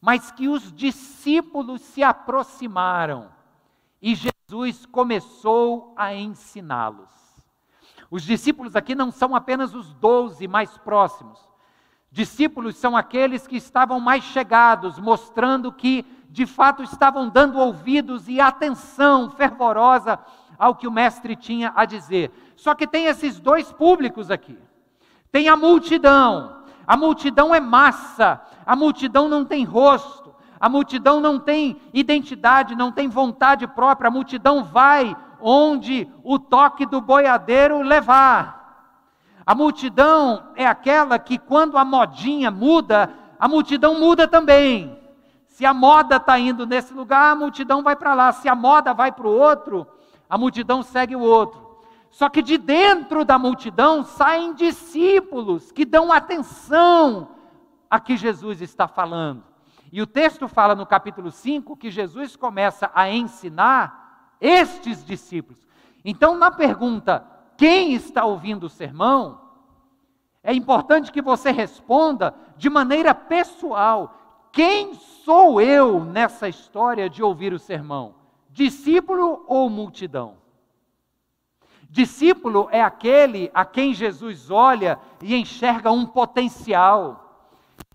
mas 0.00 0.30
que 0.30 0.48
os 0.48 0.72
discípulos 0.72 1.80
se 1.80 2.02
aproximaram 2.02 3.32
e 4.02 4.14
Jesus 4.14 4.84
começou 4.86 5.94
a 5.96 6.14
ensiná-los. 6.14 7.08
Os 8.10 8.22
discípulos 8.22 8.76
aqui 8.76 8.94
não 8.94 9.10
são 9.10 9.34
apenas 9.34 9.74
os 9.74 9.94
doze 9.94 10.46
mais 10.46 10.76
próximos. 10.76 11.40
Discípulos 12.10 12.76
são 12.76 12.96
aqueles 12.96 13.46
que 13.46 13.56
estavam 13.56 13.98
mais 13.98 14.22
chegados, 14.22 14.98
mostrando 14.98 15.72
que 15.72 16.04
de 16.28 16.46
fato 16.46 16.82
estavam 16.82 17.28
dando 17.28 17.58
ouvidos 17.58 18.28
e 18.28 18.40
atenção 18.40 19.30
fervorosa 19.30 20.18
ao 20.58 20.74
que 20.74 20.86
o 20.86 20.92
mestre 20.92 21.34
tinha 21.34 21.72
a 21.74 21.84
dizer. 21.84 22.30
Só 22.56 22.74
que 22.74 22.86
tem 22.86 23.06
esses 23.06 23.40
dois 23.40 23.72
públicos 23.72 24.30
aqui. 24.30 24.58
Tem 25.34 25.48
a 25.48 25.56
multidão. 25.56 26.58
A 26.86 26.96
multidão 26.96 27.52
é 27.52 27.58
massa, 27.58 28.40
a 28.64 28.76
multidão 28.76 29.28
não 29.28 29.44
tem 29.44 29.64
rosto, 29.64 30.32
a 30.60 30.68
multidão 30.68 31.20
não 31.20 31.40
tem 31.40 31.76
identidade, 31.92 32.76
não 32.76 32.92
tem 32.92 33.08
vontade 33.08 33.66
própria, 33.66 34.06
a 34.06 34.12
multidão 34.12 34.62
vai 34.62 35.16
onde 35.40 36.08
o 36.22 36.38
toque 36.38 36.86
do 36.86 37.00
boiadeiro 37.00 37.82
levar. 37.82 38.94
A 39.44 39.56
multidão 39.56 40.50
é 40.54 40.68
aquela 40.68 41.18
que, 41.18 41.36
quando 41.36 41.76
a 41.76 41.84
modinha 41.84 42.48
muda, 42.48 43.12
a 43.36 43.48
multidão 43.48 43.98
muda 43.98 44.28
também. 44.28 44.96
Se 45.48 45.66
a 45.66 45.74
moda 45.74 46.14
está 46.14 46.38
indo 46.38 46.64
nesse 46.64 46.94
lugar, 46.94 47.32
a 47.32 47.34
multidão 47.34 47.82
vai 47.82 47.96
para 47.96 48.14
lá. 48.14 48.30
Se 48.30 48.48
a 48.48 48.54
moda 48.54 48.94
vai 48.94 49.10
para 49.10 49.26
o 49.26 49.36
outro, 49.36 49.84
a 50.30 50.38
multidão 50.38 50.80
segue 50.80 51.16
o 51.16 51.20
outro. 51.20 51.63
Só 52.14 52.28
que 52.28 52.40
de 52.40 52.56
dentro 52.56 53.24
da 53.24 53.36
multidão 53.36 54.04
saem 54.04 54.54
discípulos 54.54 55.72
que 55.72 55.84
dão 55.84 56.12
atenção 56.12 57.30
a 57.90 57.98
que 57.98 58.16
Jesus 58.16 58.62
está 58.62 58.86
falando. 58.86 59.42
E 59.90 60.00
o 60.00 60.06
texto 60.06 60.46
fala 60.46 60.76
no 60.76 60.86
capítulo 60.86 61.32
5 61.32 61.76
que 61.76 61.90
Jesus 61.90 62.36
começa 62.36 62.88
a 62.94 63.10
ensinar 63.10 64.36
estes 64.40 65.04
discípulos. 65.04 65.66
Então, 66.04 66.36
na 66.36 66.52
pergunta, 66.52 67.26
quem 67.56 67.94
está 67.94 68.24
ouvindo 68.24 68.66
o 68.66 68.70
sermão? 68.70 69.40
É 70.40 70.54
importante 70.54 71.10
que 71.10 71.20
você 71.20 71.50
responda 71.50 72.32
de 72.56 72.70
maneira 72.70 73.12
pessoal: 73.12 74.46
quem 74.52 74.94
sou 74.94 75.60
eu 75.60 76.04
nessa 76.04 76.48
história 76.48 77.10
de 77.10 77.24
ouvir 77.24 77.52
o 77.52 77.58
sermão? 77.58 78.14
Discípulo 78.50 79.44
ou 79.48 79.68
multidão? 79.68 80.43
Discípulo 81.94 82.68
é 82.72 82.82
aquele 82.82 83.52
a 83.54 83.64
quem 83.64 83.94
Jesus 83.94 84.50
olha 84.50 84.98
e 85.22 85.36
enxerga 85.36 85.92
um 85.92 86.04
potencial. 86.04 87.46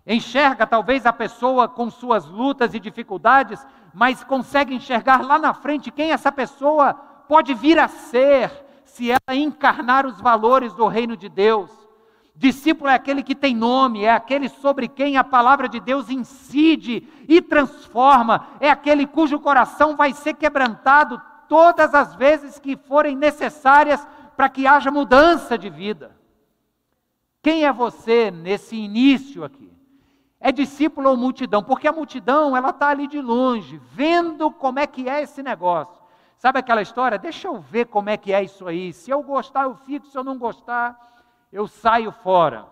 Enxerga 0.06 0.66
talvez 0.66 1.04
a 1.04 1.12
pessoa 1.12 1.68
com 1.68 1.90
suas 1.90 2.24
lutas 2.24 2.72
e 2.72 2.80
dificuldades, 2.80 3.62
mas 3.92 4.24
consegue 4.24 4.74
enxergar 4.74 5.22
lá 5.22 5.38
na 5.38 5.52
frente 5.52 5.90
quem 5.90 6.12
essa 6.12 6.32
pessoa 6.32 6.94
pode 7.28 7.52
vir 7.52 7.78
a 7.78 7.88
ser 7.88 8.50
se 8.86 9.10
ela 9.10 9.36
encarnar 9.36 10.06
os 10.06 10.18
valores 10.18 10.72
do 10.72 10.86
reino 10.86 11.14
de 11.14 11.28
Deus. 11.28 11.70
Discípulo 12.34 12.88
é 12.88 12.94
aquele 12.94 13.22
que 13.22 13.34
tem 13.34 13.54
nome, 13.54 14.04
é 14.04 14.14
aquele 14.14 14.48
sobre 14.48 14.88
quem 14.88 15.18
a 15.18 15.24
palavra 15.24 15.68
de 15.68 15.78
Deus 15.78 16.08
incide 16.08 17.06
e 17.28 17.42
transforma, 17.42 18.46
é 18.60 18.70
aquele 18.70 19.06
cujo 19.06 19.38
coração 19.38 19.94
vai 19.94 20.14
ser 20.14 20.32
quebrantado 20.32 21.20
todas 21.50 21.92
as 21.96 22.14
vezes 22.14 22.60
que 22.60 22.76
forem 22.76 23.16
necessárias 23.16 24.06
para 24.36 24.48
que 24.48 24.68
haja 24.68 24.88
mudança 24.88 25.58
de 25.58 25.68
vida. 25.68 26.16
Quem 27.42 27.64
é 27.64 27.72
você 27.72 28.30
nesse 28.30 28.76
início 28.76 29.42
aqui? 29.42 29.68
É 30.38 30.52
discípulo 30.52 31.10
ou 31.10 31.16
multidão? 31.16 31.60
Porque 31.60 31.88
a 31.88 31.92
multidão, 31.92 32.56
ela 32.56 32.70
está 32.70 32.86
ali 32.86 33.08
de 33.08 33.20
longe, 33.20 33.82
vendo 33.90 34.48
como 34.52 34.78
é 34.78 34.86
que 34.86 35.08
é 35.08 35.22
esse 35.22 35.42
negócio. 35.42 36.00
Sabe 36.38 36.60
aquela 36.60 36.82
história? 36.82 37.18
Deixa 37.18 37.48
eu 37.48 37.58
ver 37.58 37.86
como 37.86 38.10
é 38.10 38.16
que 38.16 38.32
é 38.32 38.44
isso 38.44 38.68
aí. 38.68 38.92
Se 38.92 39.10
eu 39.10 39.20
gostar, 39.20 39.64
eu 39.64 39.74
fico. 39.74 40.06
Se 40.06 40.16
eu 40.16 40.22
não 40.22 40.38
gostar, 40.38 40.96
eu 41.52 41.66
saio 41.66 42.12
fora. 42.12 42.64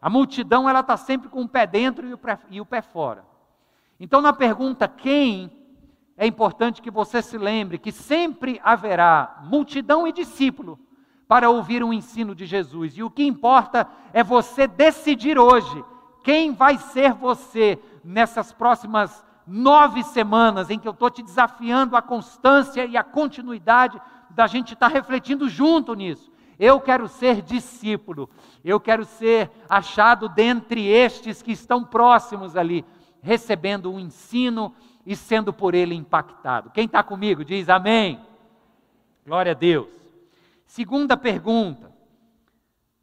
A 0.00 0.10
multidão, 0.10 0.68
ela 0.68 0.80
está 0.80 0.98
sempre 0.98 1.30
com 1.30 1.40
o 1.40 1.48
pé 1.48 1.66
dentro 1.66 2.06
e 2.06 2.60
o 2.60 2.66
pé, 2.66 2.82
fora. 2.82 3.24
Então, 3.98 4.20
na 4.20 4.34
pergunta 4.34 4.86
quem, 4.86 5.50
é 6.16 6.26
importante 6.26 6.80
que 6.80 6.90
você 6.90 7.20
se 7.20 7.36
lembre 7.36 7.78
que 7.78 7.92
sempre 7.92 8.60
haverá 8.64 9.42
multidão 9.44 10.06
e 10.06 10.12
discípulo 10.12 10.78
para 11.28 11.50
ouvir 11.50 11.82
o 11.82 11.92
ensino 11.92 12.34
de 12.34 12.46
Jesus. 12.46 12.96
E 12.96 13.02
o 13.02 13.10
que 13.10 13.24
importa 13.24 13.86
é 14.12 14.24
você 14.24 14.66
decidir 14.66 15.38
hoje 15.38 15.84
quem 16.24 16.52
vai 16.52 16.78
ser 16.78 17.12
você 17.12 17.78
nessas 18.02 18.52
próximas 18.52 19.24
nove 19.46 20.02
semanas 20.02 20.70
em 20.70 20.78
que 20.78 20.88
eu 20.88 20.92
estou 20.92 21.10
te 21.10 21.22
desafiando 21.22 21.96
a 21.96 22.02
constância 22.02 22.84
e 22.84 22.96
a 22.96 23.04
continuidade 23.04 24.00
da 24.30 24.46
gente 24.46 24.74
estar 24.74 24.88
tá 24.88 24.94
refletindo 24.94 25.48
junto 25.48 25.94
nisso. 25.94 26.32
Eu 26.58 26.80
quero 26.80 27.06
ser 27.06 27.42
discípulo, 27.42 28.30
eu 28.64 28.80
quero 28.80 29.04
ser 29.04 29.50
achado 29.68 30.28
dentre 30.28 30.86
estes 30.88 31.42
que 31.42 31.52
estão 31.52 31.84
próximos 31.84 32.56
ali, 32.56 32.84
recebendo 33.20 33.92
um 33.92 34.00
ensino 34.00 34.74
e 35.06 35.14
sendo 35.14 35.52
por 35.52 35.74
ele 35.74 35.94
impactado. 35.94 36.70
Quem 36.70 36.86
está 36.86 37.02
comigo 37.02 37.44
diz 37.44 37.68
amém. 37.68 38.20
Glória 39.24 39.52
a 39.52 39.54
Deus. 39.54 39.88
Segunda 40.66 41.16
pergunta. 41.16 41.92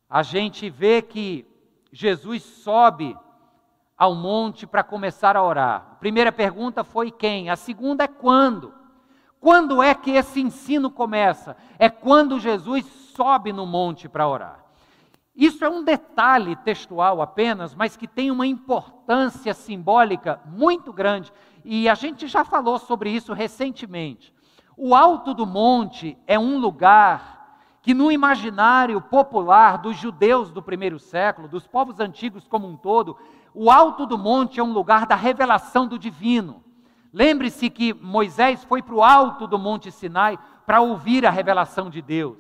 A 0.10 0.22
gente 0.22 0.70
vê 0.70 1.02
que 1.02 1.48
Jesus 1.92 2.44
sobe 2.44 3.18
ao 3.98 4.14
monte 4.14 4.68
para 4.68 4.84
começar 4.84 5.38
a 5.38 5.44
orar. 5.44 5.88
A 5.94 5.96
primeira 5.96 6.32
pergunta 6.32 6.84
foi 6.84 7.10
quem? 7.10 7.50
A 7.50 7.56
segunda 7.56 8.04
é 8.04 8.08
quando? 8.08 8.74
Quando 9.40 9.82
é 9.82 9.96
que 9.96 10.12
esse 10.12 10.42
ensino 10.42 10.92
começa? 10.92 11.56
É 11.80 11.90
quando 11.90 12.40
Jesus 12.40 12.86
sobe 13.16 13.54
no 13.54 13.66
monte 13.66 14.10
para 14.10 14.28
orar. 14.28 14.64
Isso 15.36 15.66
é 15.66 15.70
um 15.70 15.84
detalhe 15.84 16.56
textual 16.58 17.22
apenas, 17.22 17.74
mas 17.74 17.98
que 17.98 18.08
tem 18.08 18.30
uma 18.30 18.46
importância 18.46 19.54
simbólica 19.54 20.40
muito 20.46 20.94
grande. 20.94 21.34
E 21.64 21.88
a 21.88 21.96
gente 21.96 22.28
já 22.28 22.44
falou 22.44 22.78
sobre 22.78 23.10
isso 23.10 23.34
recentemente. 23.34 24.34
O 24.76 24.96
Alto 24.96 25.34
do 25.34 25.46
Monte 25.46 26.18
é 26.26 26.38
um 26.38 26.58
lugar 26.58 27.60
que, 27.82 27.94
no 27.94 28.12
imaginário 28.12 29.00
popular 29.02 29.78
dos 29.78 29.98
judeus 29.98 30.52
do 30.52 30.62
primeiro 30.62 31.00
século, 31.00 31.48
dos 31.48 31.68
povos 31.68 32.00
antigos 32.00 32.48
como 32.48 32.68
um 32.68 32.76
todo, 32.76 33.18
o 33.54 33.70
Alto 33.70 34.06
do 34.06 34.18
Monte 34.18 34.60
é 34.60 34.64
um 34.64 34.74
lugar 34.74 35.06
da 35.06 35.16
revelação 35.16 35.88
do 35.88 36.00
divino. 36.00 36.64
Lembre-se 37.14 37.70
que 37.70 37.94
Moisés 37.94 38.64
foi 38.64 38.82
para 38.82 38.96
o 38.96 39.04
alto 39.04 39.46
do 39.46 39.60
Monte 39.60 39.92
Sinai 39.92 40.40
para 40.66 40.82
ouvir 40.82 41.28
a 41.28 41.30
revelação 41.30 41.88
de 41.88 42.02
Deus. 42.02 42.40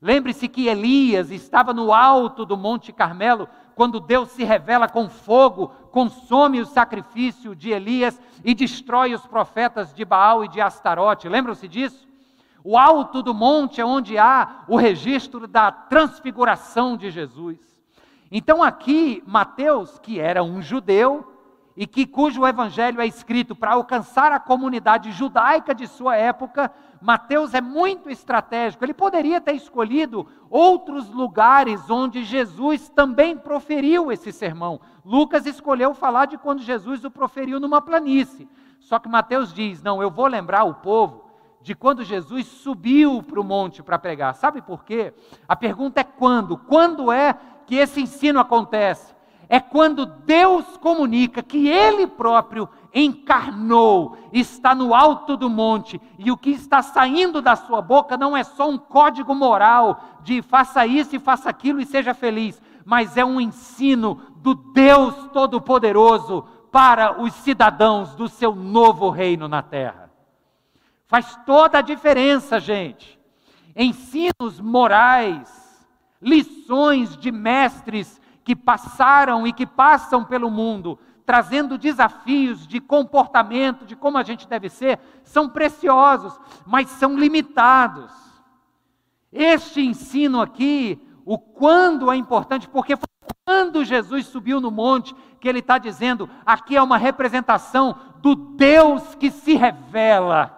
Lembre-se 0.00 0.46
que 0.46 0.68
Elias 0.68 1.32
estava 1.32 1.74
no 1.74 1.92
alto 1.92 2.46
do 2.46 2.56
Monte 2.56 2.92
Carmelo 2.92 3.48
quando 3.76 4.00
Deus 4.00 4.30
se 4.30 4.42
revela 4.42 4.88
com 4.88 5.06
fogo, 5.06 5.68
consome 5.90 6.62
o 6.62 6.66
sacrifício 6.66 7.54
de 7.54 7.70
Elias 7.70 8.18
e 8.42 8.54
destrói 8.54 9.14
os 9.14 9.26
profetas 9.26 9.92
de 9.92 10.02
Baal 10.02 10.42
e 10.42 10.48
de 10.48 10.62
Astarote. 10.62 11.28
Lembram-se 11.28 11.68
disso? 11.68 12.08
O 12.64 12.78
alto 12.78 13.22
do 13.22 13.34
monte 13.34 13.78
é 13.78 13.84
onde 13.84 14.16
há 14.16 14.64
o 14.66 14.76
registro 14.76 15.46
da 15.46 15.70
transfiguração 15.70 16.96
de 16.96 17.10
Jesus. 17.10 17.58
Então 18.32 18.62
aqui 18.62 19.22
Mateus, 19.26 19.98
que 19.98 20.18
era 20.18 20.42
um 20.42 20.62
judeu, 20.62 21.35
e 21.76 21.86
que 21.86 22.06
cujo 22.06 22.46
evangelho 22.46 23.00
é 23.00 23.06
escrito 23.06 23.54
para 23.54 23.72
alcançar 23.72 24.32
a 24.32 24.40
comunidade 24.40 25.12
judaica 25.12 25.74
de 25.74 25.86
sua 25.86 26.16
época, 26.16 26.72
Mateus 27.02 27.52
é 27.52 27.60
muito 27.60 28.08
estratégico. 28.08 28.82
Ele 28.82 28.94
poderia 28.94 29.40
ter 29.40 29.52
escolhido 29.52 30.26
outros 30.48 31.10
lugares 31.10 31.90
onde 31.90 32.24
Jesus 32.24 32.88
também 32.88 33.36
proferiu 33.36 34.10
esse 34.10 34.32
sermão. 34.32 34.80
Lucas 35.04 35.44
escolheu 35.44 35.92
falar 35.92 36.26
de 36.26 36.38
quando 36.38 36.62
Jesus 36.62 37.04
o 37.04 37.10
proferiu 37.10 37.60
numa 37.60 37.82
planície. 37.82 38.48
Só 38.80 38.98
que 38.98 39.08
Mateus 39.08 39.52
diz: 39.52 39.82
"Não, 39.82 40.00
eu 40.00 40.10
vou 40.10 40.26
lembrar 40.26 40.64
o 40.64 40.74
povo 40.74 41.26
de 41.60 41.74
quando 41.74 42.04
Jesus 42.04 42.46
subiu 42.46 43.22
para 43.22 43.40
o 43.40 43.44
monte 43.44 43.82
para 43.82 43.98
pregar". 43.98 44.34
Sabe 44.34 44.62
por 44.62 44.82
quê? 44.82 45.12
A 45.46 45.54
pergunta 45.54 46.00
é 46.00 46.04
quando? 46.04 46.56
Quando 46.56 47.12
é 47.12 47.34
que 47.66 47.74
esse 47.74 48.00
ensino 48.00 48.40
acontece? 48.40 49.15
É 49.48 49.60
quando 49.60 50.06
Deus 50.06 50.76
comunica 50.78 51.42
que 51.42 51.68
Ele 51.68 52.06
próprio 52.06 52.68
encarnou, 52.94 54.16
está 54.32 54.74
no 54.74 54.94
alto 54.94 55.36
do 55.36 55.50
monte, 55.50 56.00
e 56.18 56.30
o 56.30 56.36
que 56.36 56.50
está 56.50 56.82
saindo 56.82 57.42
da 57.42 57.54
sua 57.54 57.82
boca 57.82 58.16
não 58.16 58.36
é 58.36 58.42
só 58.42 58.68
um 58.68 58.78
código 58.78 59.34
moral 59.34 60.00
de 60.22 60.42
faça 60.42 60.86
isso 60.86 61.14
e 61.14 61.18
faça 61.18 61.50
aquilo 61.50 61.80
e 61.80 61.86
seja 61.86 62.14
feliz, 62.14 62.60
mas 62.84 63.16
é 63.16 63.24
um 63.24 63.40
ensino 63.40 64.20
do 64.36 64.54
Deus 64.54 65.14
Todo-Poderoso 65.32 66.46
para 66.72 67.20
os 67.20 67.32
cidadãos 67.34 68.14
do 68.14 68.28
seu 68.28 68.54
novo 68.54 69.10
reino 69.10 69.46
na 69.48 69.62
terra. 69.62 70.10
Faz 71.06 71.38
toda 71.46 71.78
a 71.78 71.82
diferença, 71.82 72.58
gente. 72.58 73.18
Ensinos 73.74 74.60
morais, 74.60 75.86
lições 76.20 77.16
de 77.16 77.30
mestres 77.30 78.20
que 78.46 78.54
passaram 78.54 79.44
e 79.44 79.52
que 79.52 79.66
passam 79.66 80.24
pelo 80.24 80.48
mundo, 80.48 81.00
trazendo 81.24 81.76
desafios 81.76 82.64
de 82.64 82.78
comportamento, 82.78 83.84
de 83.84 83.96
como 83.96 84.18
a 84.18 84.22
gente 84.22 84.46
deve 84.46 84.68
ser, 84.68 85.00
são 85.24 85.48
preciosos, 85.48 86.38
mas 86.64 86.88
são 86.90 87.18
limitados. 87.18 88.12
Este 89.32 89.80
ensino 89.80 90.40
aqui, 90.40 90.96
o 91.24 91.36
quando 91.36 92.08
é 92.12 92.14
importante, 92.14 92.68
porque 92.68 92.94
foi 92.94 93.08
quando 93.44 93.84
Jesus 93.84 94.26
subiu 94.26 94.60
no 94.60 94.70
monte 94.70 95.12
que 95.40 95.48
ele 95.48 95.58
está 95.58 95.76
dizendo: 95.76 96.30
aqui 96.46 96.76
é 96.76 96.82
uma 96.82 96.96
representação 96.96 97.98
do 98.18 98.36
Deus 98.36 99.16
que 99.16 99.28
se 99.28 99.56
revela. 99.56 100.56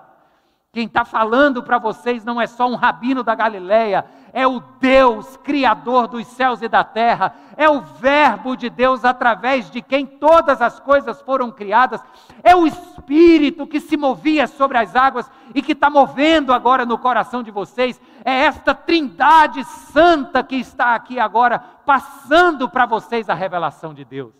Quem 0.75 0.85
está 0.85 1.07
falando 1.07 1.63
para 1.63 1.79
vocês 1.79 2.23
não 2.23 2.39
é 2.39 2.47
só 2.47 2.69
um 2.69 2.75
rabino 2.75 3.23
da 3.23 3.35
Galileia, 3.35 4.05
é 4.33 4.47
o 4.47 4.61
Deus 4.81 5.37
criador 5.39 6.09
dos 6.09 6.27
céus 6.29 6.63
e 6.63 6.69
da 6.69 6.85
terra, 6.85 7.35
é 7.57 7.69
o 7.69 7.81
Verbo 7.81 8.57
de 8.57 8.71
Deus 8.71 9.05
através 9.05 9.71
de 9.71 9.83
quem 9.83 10.07
todas 10.07 10.63
as 10.63 10.79
coisas 10.79 11.21
foram 11.23 11.51
criadas, 11.51 12.01
é 12.43 12.55
o 12.55 12.67
Espírito 12.67 13.67
que 13.67 13.81
se 13.81 13.97
movia 13.97 14.47
sobre 14.47 14.79
as 14.79 14.95
águas 14.95 15.31
e 15.55 15.63
que 15.63 15.73
está 15.73 15.91
movendo 15.91 16.53
agora 16.53 16.85
no 16.85 16.99
coração 16.99 17.43
de 17.43 17.51
vocês, 17.51 18.01
é 18.25 18.45
esta 18.45 18.75
Trindade 18.75 19.65
Santa 19.65 20.43
que 20.43 20.57
está 20.57 20.95
aqui 20.95 21.19
agora, 21.19 21.59
passando 21.59 22.69
para 22.69 22.87
vocês 22.87 23.29
a 23.29 23.35
revelação 23.35 23.95
de 23.95 24.05
Deus. 24.05 24.35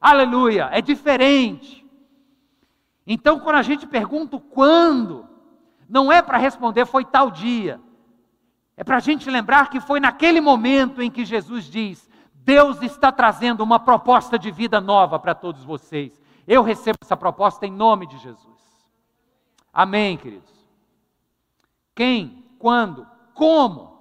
Aleluia, 0.00 0.68
é 0.72 0.80
diferente. 0.80 1.84
Então, 3.06 3.40
quando 3.40 3.56
a 3.56 3.62
gente 3.62 3.86
pergunta 3.86 4.40
quando, 4.50 5.28
não 5.88 6.10
é 6.10 6.22
para 6.22 6.38
responder 6.38 6.86
foi 6.86 7.04
tal 7.04 7.30
dia. 7.30 7.80
É 8.76 8.82
para 8.82 8.96
a 8.96 9.00
gente 9.00 9.30
lembrar 9.30 9.70
que 9.70 9.80
foi 9.80 10.00
naquele 10.00 10.40
momento 10.40 11.00
em 11.00 11.10
que 11.10 11.24
Jesus 11.24 11.64
diz: 11.64 12.08
Deus 12.32 12.82
está 12.82 13.12
trazendo 13.12 13.62
uma 13.62 13.78
proposta 13.78 14.38
de 14.38 14.50
vida 14.50 14.80
nova 14.80 15.18
para 15.18 15.34
todos 15.34 15.64
vocês. 15.64 16.20
Eu 16.46 16.62
recebo 16.62 16.98
essa 17.02 17.16
proposta 17.16 17.66
em 17.66 17.72
nome 17.72 18.06
de 18.06 18.18
Jesus. 18.18 18.54
Amém, 19.72 20.16
queridos? 20.16 20.52
Quem, 21.94 22.44
quando, 22.58 23.06
como? 23.32 23.94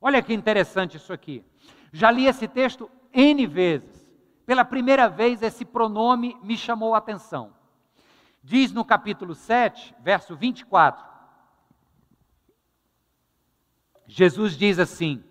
Olha 0.00 0.22
que 0.22 0.34
interessante 0.34 0.96
isso 0.96 1.12
aqui. 1.12 1.44
Já 1.92 2.10
li 2.10 2.26
esse 2.26 2.46
texto 2.46 2.90
N 3.12 3.46
vezes. 3.46 4.06
Pela 4.44 4.64
primeira 4.64 5.08
vez, 5.08 5.42
esse 5.42 5.64
pronome 5.64 6.36
me 6.42 6.56
chamou 6.56 6.94
a 6.94 6.98
atenção. 6.98 7.52
Diz 8.42 8.72
no 8.72 8.84
capítulo 8.84 9.34
7, 9.34 9.94
verso 10.00 10.36
24: 10.36 11.04
Jesus 14.08 14.56
diz 14.56 14.78
assim: 14.78 15.22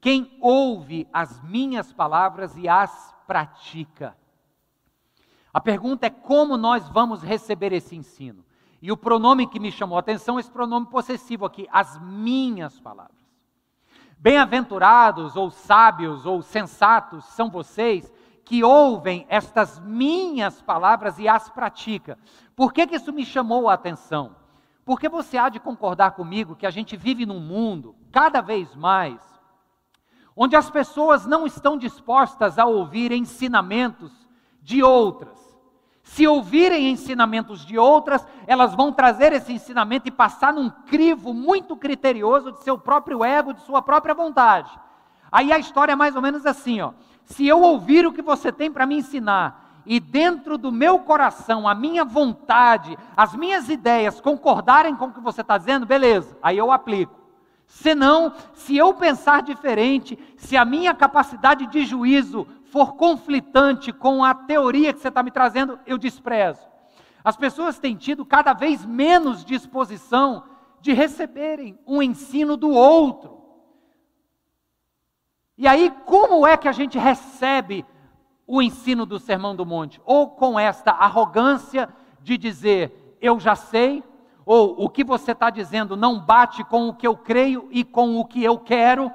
Quem 0.00 0.36
ouve 0.40 1.08
as 1.12 1.40
minhas 1.44 1.92
palavras 1.92 2.56
e 2.56 2.68
as 2.68 3.14
pratica. 3.26 4.16
A 5.52 5.60
pergunta 5.60 6.06
é 6.06 6.10
como 6.10 6.56
nós 6.56 6.88
vamos 6.88 7.22
receber 7.22 7.72
esse 7.72 7.94
ensino. 7.94 8.44
E 8.82 8.90
o 8.92 8.96
pronome 8.96 9.46
que 9.46 9.60
me 9.60 9.70
chamou 9.70 9.96
a 9.96 10.00
atenção 10.00 10.36
é 10.36 10.40
esse 10.40 10.50
pronome 10.50 10.86
possessivo 10.86 11.46
aqui, 11.46 11.66
as 11.72 11.98
minhas 12.02 12.78
palavras. 12.80 13.24
Bem-aventurados, 14.18 15.36
ou 15.36 15.50
sábios, 15.50 16.26
ou 16.26 16.42
sensatos 16.42 17.24
são 17.26 17.48
vocês 17.48 18.12
que 18.44 18.62
ouvem 18.62 19.24
estas 19.28 19.78
minhas 19.78 20.60
palavras 20.60 21.18
e 21.18 21.26
as 21.26 21.48
pratica. 21.48 22.18
Por 22.54 22.72
que, 22.72 22.86
que 22.86 22.96
isso 22.96 23.12
me 23.12 23.24
chamou 23.24 23.68
a 23.68 23.74
atenção? 23.74 24.36
Porque 24.84 25.08
você 25.08 25.38
há 25.38 25.48
de 25.48 25.60
concordar 25.60 26.10
comigo 26.10 26.56
que 26.56 26.66
a 26.66 26.70
gente 26.70 26.94
vive 26.96 27.24
num 27.24 27.40
mundo, 27.40 27.94
cada 28.14 28.40
vez 28.40 28.72
mais, 28.76 29.20
onde 30.36 30.54
as 30.54 30.70
pessoas 30.70 31.26
não 31.26 31.44
estão 31.44 31.76
dispostas 31.76 32.60
a 32.60 32.64
ouvir 32.64 33.10
ensinamentos 33.10 34.12
de 34.62 34.84
outras. 34.84 35.36
Se 36.04 36.24
ouvirem 36.24 36.92
ensinamentos 36.92 37.66
de 37.66 37.76
outras, 37.76 38.24
elas 38.46 38.72
vão 38.72 38.92
trazer 38.92 39.32
esse 39.32 39.52
ensinamento 39.52 40.06
e 40.06 40.12
passar 40.12 40.52
num 40.52 40.70
crivo 40.70 41.34
muito 41.34 41.76
criterioso 41.76 42.52
de 42.52 42.62
seu 42.62 42.78
próprio 42.78 43.24
ego, 43.24 43.52
de 43.52 43.62
sua 43.62 43.82
própria 43.82 44.14
vontade. 44.14 44.70
Aí 45.32 45.52
a 45.52 45.58
história 45.58 45.94
é 45.94 45.96
mais 45.96 46.14
ou 46.14 46.22
menos 46.22 46.46
assim, 46.46 46.80
ó. 46.80 46.92
Se 47.24 47.44
eu 47.44 47.62
ouvir 47.62 48.06
o 48.06 48.12
que 48.12 48.22
você 48.22 48.52
tem 48.52 48.70
para 48.70 48.86
me 48.86 48.98
ensinar 48.98 49.82
e 49.84 49.98
dentro 49.98 50.56
do 50.56 50.70
meu 50.70 51.00
coração, 51.00 51.66
a 51.66 51.74
minha 51.74 52.04
vontade, 52.04 52.96
as 53.16 53.34
minhas 53.34 53.68
ideias 53.68 54.20
concordarem 54.20 54.94
com 54.94 55.06
o 55.06 55.12
que 55.12 55.20
você 55.20 55.40
está 55.40 55.58
dizendo, 55.58 55.84
beleza, 55.84 56.38
aí 56.40 56.56
eu 56.56 56.70
aplico. 56.70 57.23
Senão, 57.66 58.32
se 58.54 58.76
eu 58.76 58.94
pensar 58.94 59.42
diferente, 59.42 60.18
se 60.36 60.56
a 60.56 60.64
minha 60.64 60.94
capacidade 60.94 61.66
de 61.66 61.84
juízo 61.84 62.46
for 62.64 62.94
conflitante 62.94 63.92
com 63.92 64.24
a 64.24 64.34
teoria 64.34 64.92
que 64.92 65.00
você 65.00 65.08
está 65.08 65.22
me 65.22 65.30
trazendo, 65.30 65.78
eu 65.86 65.96
desprezo. 65.98 66.60
As 67.22 67.36
pessoas 67.36 67.78
têm 67.78 67.96
tido 67.96 68.24
cada 68.24 68.52
vez 68.52 68.84
menos 68.84 69.44
disposição 69.44 70.44
de 70.80 70.92
receberem 70.92 71.78
um 71.86 72.02
ensino 72.02 72.56
do 72.56 72.70
outro. 72.70 73.42
E 75.56 75.66
aí, 75.66 75.90
como 76.04 76.46
é 76.46 76.56
que 76.56 76.68
a 76.68 76.72
gente 76.72 76.98
recebe 76.98 77.86
o 78.46 78.60
ensino 78.60 79.06
do 79.06 79.18
Sermão 79.18 79.56
do 79.56 79.64
Monte? 79.64 80.00
Ou 80.04 80.28
com 80.28 80.58
esta 80.58 80.90
arrogância 80.90 81.88
de 82.20 82.36
dizer, 82.36 83.16
eu 83.20 83.40
já 83.40 83.54
sei, 83.54 84.02
ou 84.46 84.84
o 84.84 84.88
que 84.88 85.02
você 85.02 85.32
está 85.32 85.50
dizendo 85.50 85.96
não 85.96 86.20
bate 86.20 86.62
com 86.64 86.88
o 86.88 86.94
que 86.94 87.06
eu 87.06 87.16
creio 87.16 87.68
e 87.70 87.82
com 87.82 88.18
o 88.18 88.24
que 88.24 88.42
eu 88.42 88.58
quero. 88.58 89.10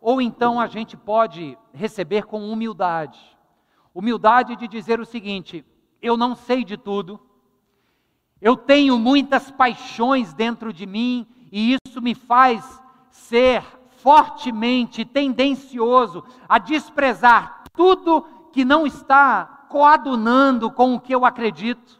Ou 0.00 0.20
então 0.20 0.58
a 0.58 0.66
gente 0.66 0.96
pode 0.96 1.58
receber 1.72 2.24
com 2.24 2.50
humildade. 2.50 3.20
Humildade 3.94 4.56
de 4.56 4.66
dizer 4.66 5.00
o 5.00 5.04
seguinte: 5.04 5.64
eu 6.00 6.16
não 6.16 6.34
sei 6.34 6.64
de 6.64 6.76
tudo, 6.76 7.20
eu 8.40 8.56
tenho 8.56 8.98
muitas 8.98 9.50
paixões 9.50 10.32
dentro 10.32 10.72
de 10.72 10.86
mim 10.86 11.26
e 11.52 11.76
isso 11.86 12.00
me 12.00 12.14
faz 12.14 12.80
ser 13.10 13.62
fortemente 13.98 15.04
tendencioso 15.04 16.24
a 16.48 16.58
desprezar 16.58 17.64
tudo 17.74 18.24
que 18.52 18.64
não 18.64 18.86
está 18.86 19.66
coadunando 19.68 20.70
com 20.70 20.94
o 20.94 21.00
que 21.00 21.14
eu 21.14 21.24
acredito. 21.24 21.99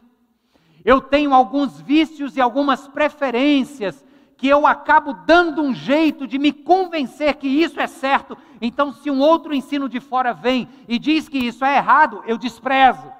Eu 0.85 1.01
tenho 1.01 1.35
alguns 1.35 1.81
vícios 1.81 2.37
e 2.37 2.41
algumas 2.41 2.89
preferências 2.89 4.05
que 4.37 4.49
eu 4.49 4.67
acabo 4.67 5.13
dando 5.13 5.61
um 5.61 5.75
jeito 5.75 6.27
de 6.27 6.39
me 6.39 6.51
convencer 6.51 7.35
que 7.35 7.47
isso 7.47 7.79
é 7.79 7.87
certo. 7.87 8.39
Então, 8.59 8.91
se 8.91 9.11
um 9.11 9.21
outro 9.21 9.53
ensino 9.53 9.87
de 9.87 10.01
fora 10.01 10.33
vem 10.33 10.67
e 10.89 10.99
diz 10.99 11.29
que 11.29 11.37
isso 11.37 11.63
é 11.63 11.77
errado, 11.77 12.23
eu 12.27 12.39
desprezo. 12.39 13.13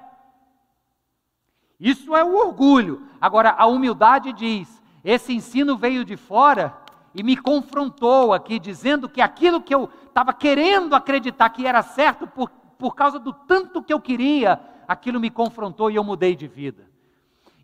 Isso 1.79 2.15
é 2.15 2.23
o 2.23 2.35
orgulho. 2.35 3.03
Agora, 3.19 3.51
a 3.55 3.67
humildade 3.67 4.33
diz: 4.33 4.81
esse 5.03 5.31
ensino 5.31 5.77
veio 5.77 6.03
de 6.03 6.17
fora 6.17 6.75
e 7.13 7.21
me 7.21 7.37
confrontou 7.37 8.33
aqui, 8.33 8.57
dizendo 8.57 9.07
que 9.07 9.21
aquilo 9.21 9.61
que 9.61 9.75
eu 9.75 9.89
estava 10.07 10.33
querendo 10.33 10.95
acreditar 10.95 11.49
que 11.49 11.67
era 11.67 11.83
certo 11.83 12.25
por, 12.25 12.49
por 12.49 12.95
causa 12.95 13.19
do 13.19 13.31
tanto 13.31 13.83
que 13.83 13.93
eu 13.93 13.99
queria, 13.99 14.59
aquilo 14.87 15.19
me 15.19 15.29
confrontou 15.29 15.91
e 15.91 15.95
eu 15.95 16.03
mudei 16.03 16.35
de 16.35 16.47
vida. 16.47 16.90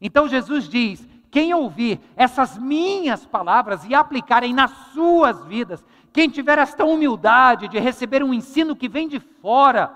Então 0.01 0.27
Jesus 0.27 0.67
diz: 0.67 1.07
quem 1.29 1.53
ouvir 1.53 1.99
essas 2.15 2.57
minhas 2.57 3.25
palavras 3.25 3.85
e 3.85 3.93
aplicarem 3.93 4.53
nas 4.53 4.71
suas 4.93 5.43
vidas, 5.45 5.83
quem 6.13 6.29
tiver 6.29 6.57
esta 6.57 6.85
humildade 6.85 7.67
de 7.67 7.79
receber 7.79 8.23
um 8.23 8.33
ensino 8.33 8.75
que 8.75 8.89
vem 8.89 9.07
de 9.07 9.19
fora, 9.19 9.93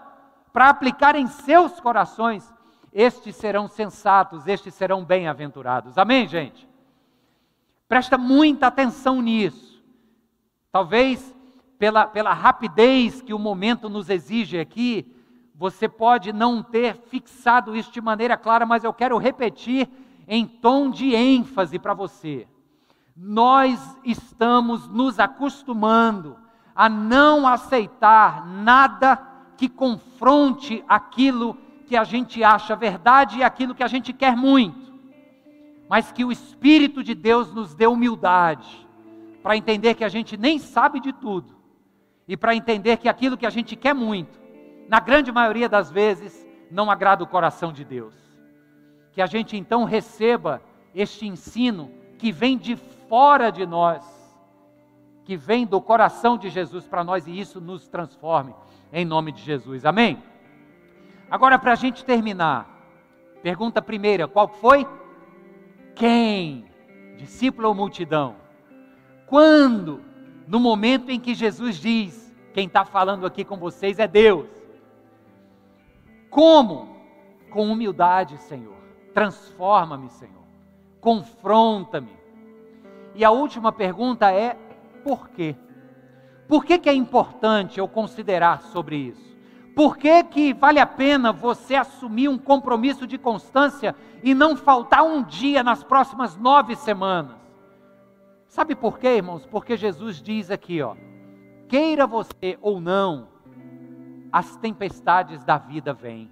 para 0.51 0.69
aplicar 0.69 1.15
em 1.15 1.27
seus 1.27 1.79
corações, 1.79 2.53
estes 2.91 3.35
serão 3.37 3.67
sensatos, 3.67 4.47
estes 4.47 4.73
serão 4.73 5.03
bem-aventurados. 5.05 5.97
Amém, 5.97 6.27
gente? 6.27 6.67
Presta 7.87 8.17
muita 8.17 8.67
atenção 8.67 9.21
nisso. 9.21 9.81
Talvez 10.71 11.35
pela, 11.77 12.05
pela 12.05 12.33
rapidez 12.33 13.21
que 13.21 13.33
o 13.33 13.39
momento 13.39 13.89
nos 13.89 14.09
exige 14.09 14.59
aqui, 14.59 15.11
você 15.61 15.87
pode 15.87 16.33
não 16.33 16.63
ter 16.63 16.95
fixado 17.05 17.75
isso 17.75 17.91
de 17.91 18.01
maneira 18.01 18.35
clara, 18.35 18.65
mas 18.65 18.83
eu 18.83 18.91
quero 18.91 19.15
repetir 19.19 19.87
em 20.27 20.47
tom 20.47 20.89
de 20.89 21.13
ênfase 21.13 21.77
para 21.77 21.93
você. 21.93 22.47
Nós 23.15 23.79
estamos 24.03 24.87
nos 24.87 25.19
acostumando 25.19 26.35
a 26.75 26.89
não 26.89 27.47
aceitar 27.47 28.43
nada 28.43 29.21
que 29.55 29.69
confronte 29.69 30.83
aquilo 30.87 31.55
que 31.85 31.95
a 31.95 32.03
gente 32.03 32.43
acha 32.43 32.75
verdade 32.75 33.37
e 33.37 33.43
aquilo 33.43 33.75
que 33.75 33.83
a 33.83 33.87
gente 33.87 34.11
quer 34.11 34.35
muito, 34.35 34.91
mas 35.87 36.11
que 36.11 36.25
o 36.25 36.31
Espírito 36.31 37.03
de 37.03 37.13
Deus 37.13 37.53
nos 37.53 37.75
dê 37.75 37.85
humildade 37.85 38.87
para 39.43 39.55
entender 39.55 39.93
que 39.93 40.03
a 40.03 40.09
gente 40.09 40.35
nem 40.37 40.57
sabe 40.57 40.99
de 40.99 41.13
tudo 41.13 41.55
e 42.27 42.35
para 42.35 42.55
entender 42.55 42.97
que 42.97 43.07
aquilo 43.07 43.37
que 43.37 43.45
a 43.45 43.51
gente 43.51 43.75
quer 43.75 43.93
muito, 43.93 44.40
na 44.87 44.99
grande 44.99 45.31
maioria 45.31 45.69
das 45.69 45.91
vezes, 45.91 46.45
não 46.69 46.89
agrada 46.89 47.23
o 47.23 47.27
coração 47.27 47.71
de 47.71 47.83
Deus. 47.83 48.13
Que 49.11 49.21
a 49.21 49.25
gente 49.25 49.57
então 49.57 49.83
receba 49.83 50.61
este 50.93 51.27
ensino 51.27 51.91
que 52.17 52.31
vem 52.31 52.57
de 52.57 52.75
fora 52.75 53.51
de 53.51 53.65
nós, 53.65 54.03
que 55.23 55.35
vem 55.35 55.65
do 55.65 55.81
coração 55.81 56.37
de 56.37 56.49
Jesus 56.49 56.87
para 56.87 57.03
nós 57.03 57.27
e 57.27 57.39
isso 57.39 57.59
nos 57.59 57.87
transforme 57.87 58.53
em 58.91 59.05
nome 59.05 59.31
de 59.31 59.41
Jesus. 59.41 59.85
Amém? 59.85 60.21
Agora, 61.29 61.57
para 61.57 61.71
a 61.71 61.75
gente 61.75 62.03
terminar, 62.03 62.69
pergunta 63.41 63.81
primeira: 63.81 64.27
qual 64.27 64.47
foi? 64.47 64.87
Quem? 65.95 66.65
Discípulo 67.17 67.69
ou 67.69 67.75
multidão? 67.75 68.35
Quando? 69.25 70.01
No 70.47 70.59
momento 70.59 71.09
em 71.09 71.19
que 71.19 71.33
Jesus 71.33 71.77
diz: 71.77 72.33
quem 72.53 72.67
está 72.67 72.83
falando 72.83 73.25
aqui 73.25 73.45
com 73.45 73.57
vocês 73.57 73.99
é 73.99 74.07
Deus. 74.07 74.60
Como? 76.31 76.95
Com 77.51 77.69
humildade, 77.69 78.37
Senhor. 78.37 78.77
Transforma-me, 79.13 80.09
Senhor. 80.09 80.41
Confronta-me. 81.01 82.17
E 83.13 83.23
a 83.23 83.29
última 83.29 83.71
pergunta 83.71 84.31
é: 84.31 84.57
por 85.03 85.29
quê? 85.29 85.55
Por 86.47 86.65
que, 86.65 86.79
que 86.79 86.89
é 86.89 86.93
importante 86.93 87.79
eu 87.79 87.87
considerar 87.87 88.61
sobre 88.61 88.95
isso? 88.95 89.31
Por 89.75 89.97
que, 89.97 90.23
que 90.23 90.53
vale 90.53 90.79
a 90.79 90.85
pena 90.85 91.31
você 91.31 91.75
assumir 91.75 92.27
um 92.27 92.37
compromisso 92.37 93.07
de 93.07 93.17
constância 93.17 93.95
e 94.23 94.33
não 94.33 94.55
faltar 94.55 95.03
um 95.03 95.23
dia 95.23 95.63
nas 95.63 95.83
próximas 95.83 96.35
nove 96.35 96.75
semanas? 96.75 97.37
Sabe 98.47 98.75
por 98.75 98.99
quê, 98.99 99.15
irmãos? 99.15 99.45
Porque 99.45 99.77
Jesus 99.77 100.21
diz 100.21 100.51
aqui, 100.51 100.81
ó, 100.81 100.95
queira 101.69 102.05
você 102.05 102.57
ou 102.61 102.81
não, 102.81 103.29
as 104.31 104.55
tempestades 104.57 105.43
da 105.43 105.57
vida 105.57 105.93
vêm. 105.93 106.31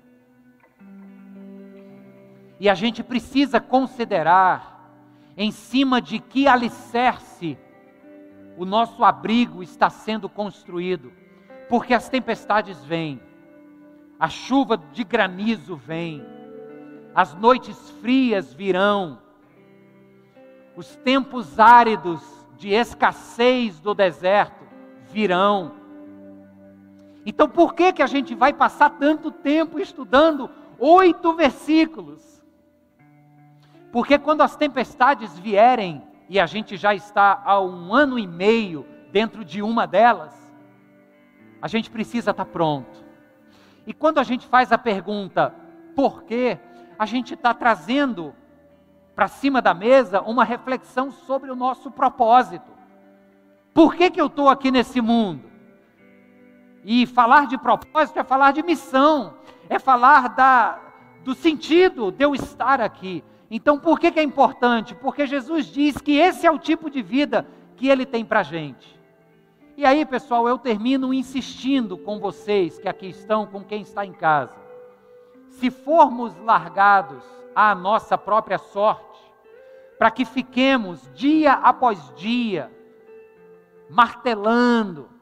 E 2.60 2.70
a 2.70 2.74
gente 2.74 3.04
precisa 3.04 3.60
considerar 3.60 4.92
em 5.38 5.52
cima 5.52 6.02
de 6.02 6.20
que 6.20 6.48
alicerce 6.48 7.58
o 8.58 8.66
nosso 8.66 9.04
abrigo 9.04 9.64
está 9.64 9.90
sendo 9.90 10.28
construído, 10.28 11.14
porque 11.70 11.94
as 11.94 12.10
tempestades 12.10 12.84
vêm 12.84 13.22
a 14.20 14.28
chuva 14.28 14.78
de 14.78 15.06
granizo 15.06 15.78
vem, 15.78 16.26
as 17.16 17.34
noites 17.34 17.90
frias 18.02 18.54
virão, 18.54 19.18
os 20.76 20.94
tempos 20.98 21.58
áridos 21.58 22.22
de 22.58 22.74
escassez 22.74 23.80
do 23.80 23.94
deserto 23.94 24.68
virão. 25.06 25.79
Então, 27.30 27.48
por 27.48 27.76
que, 27.76 27.94
que 27.94 28.02
a 28.02 28.08
gente 28.08 28.34
vai 28.34 28.52
passar 28.52 28.90
tanto 28.90 29.30
tempo 29.30 29.80
estudando 29.80 30.50
oito 30.80 31.36
versículos? 31.36 32.42
Porque 33.92 34.18
quando 34.18 34.42
as 34.42 34.56
tempestades 34.56 35.38
vierem, 35.38 36.02
e 36.28 36.40
a 36.40 36.48
gente 36.48 36.76
já 36.76 36.96
está 36.96 37.40
há 37.46 37.62
um 37.62 37.94
ano 37.94 38.18
e 38.18 38.26
meio 38.26 38.84
dentro 39.12 39.46
de 39.46 39.62
uma 39.62 39.86
delas, 39.86 40.34
a 41.62 41.68
gente 41.68 41.92
precisa 41.92 42.32
estar 42.32 42.46
pronto. 42.46 43.06
E 43.86 43.94
quando 43.94 44.18
a 44.18 44.24
gente 44.24 44.48
faz 44.48 44.72
a 44.72 44.78
pergunta, 44.80 45.54
por 45.96 46.24
quê? 46.24 46.58
A 46.98 47.06
gente 47.06 47.36
está 47.36 47.54
trazendo 47.54 48.34
para 49.14 49.28
cima 49.28 49.62
da 49.62 49.76
mesa 49.76 50.20
uma 50.22 50.44
reflexão 50.44 51.12
sobre 51.12 51.52
o 51.52 51.56
nosso 51.56 51.92
propósito. 51.92 52.72
Por 53.72 53.94
que, 53.94 54.10
que 54.10 54.20
eu 54.20 54.26
estou 54.26 54.50
aqui 54.50 54.72
nesse 54.72 55.00
mundo? 55.00 55.49
E 56.92 57.06
falar 57.06 57.46
de 57.46 57.56
propósito 57.56 58.18
é 58.18 58.24
falar 58.24 58.52
de 58.52 58.64
missão, 58.64 59.36
é 59.70 59.78
falar 59.78 60.28
da, 60.30 60.80
do 61.24 61.36
sentido 61.36 62.12
de 62.12 62.26
eu 62.26 62.34
estar 62.34 62.82
aqui. 62.82 63.24
Então, 63.52 63.78
por 63.78 64.00
que, 64.00 64.12
que 64.12 64.20
é 64.20 64.24
importante? 64.24 64.96
Porque 64.96 65.28
Jesus 65.28 65.68
diz 65.68 65.98
que 66.00 66.18
esse 66.18 66.48
é 66.48 66.52
o 66.52 66.58
tipo 66.58 66.90
de 66.90 67.04
vida 67.04 67.48
que 67.76 67.88
Ele 67.88 68.08
tem 68.08 68.26
para 68.26 68.40
a 68.40 68.44
gente. 68.44 69.00
E 69.78 69.86
aí, 69.86 70.04
pessoal, 70.04 70.48
eu 70.48 70.58
termino 70.58 71.14
insistindo 71.14 71.96
com 71.96 72.20
vocês 72.20 72.80
que 72.80 72.90
aqui 72.90 73.10
estão, 73.10 73.46
com 73.46 73.64
quem 73.64 73.84
está 73.84 74.04
em 74.04 74.12
casa. 74.12 74.58
Se 75.48 75.70
formos 75.70 76.36
largados 76.38 77.24
à 77.56 77.76
nossa 77.76 78.18
própria 78.18 78.58
sorte, 78.58 79.32
para 80.00 80.10
que 80.10 80.26
fiquemos 80.26 81.08
dia 81.14 81.54
após 81.54 82.12
dia 82.16 82.72
martelando, 83.88 85.19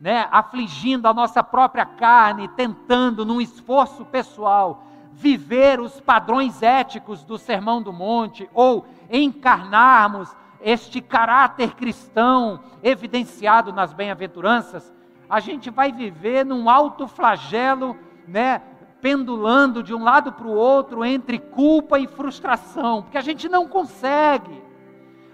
né, 0.00 0.28
afligindo 0.30 1.08
a 1.08 1.14
nossa 1.14 1.42
própria 1.42 1.84
carne, 1.84 2.48
tentando 2.48 3.24
num 3.24 3.40
esforço 3.40 4.04
pessoal 4.04 4.84
viver 5.12 5.80
os 5.80 6.00
padrões 6.00 6.62
éticos 6.62 7.24
do 7.24 7.36
Sermão 7.36 7.82
do 7.82 7.92
Monte 7.92 8.48
ou 8.54 8.86
encarnarmos 9.10 10.34
este 10.60 11.00
caráter 11.00 11.74
cristão 11.74 12.60
evidenciado 12.82 13.72
nas 13.72 13.92
bem-aventuranças, 13.92 14.92
a 15.28 15.40
gente 15.40 15.70
vai 15.70 15.90
viver 15.92 16.44
num 16.44 16.70
alto 16.70 17.08
flagelo, 17.08 17.96
né, 18.26 18.62
pendulando 19.00 19.82
de 19.82 19.94
um 19.94 20.02
lado 20.02 20.32
para 20.32 20.46
o 20.46 20.54
outro 20.54 21.04
entre 21.04 21.38
culpa 21.38 21.98
e 21.98 22.06
frustração, 22.06 23.02
porque 23.02 23.18
a 23.18 23.22
gente 23.22 23.48
não 23.48 23.66
consegue, 23.66 24.62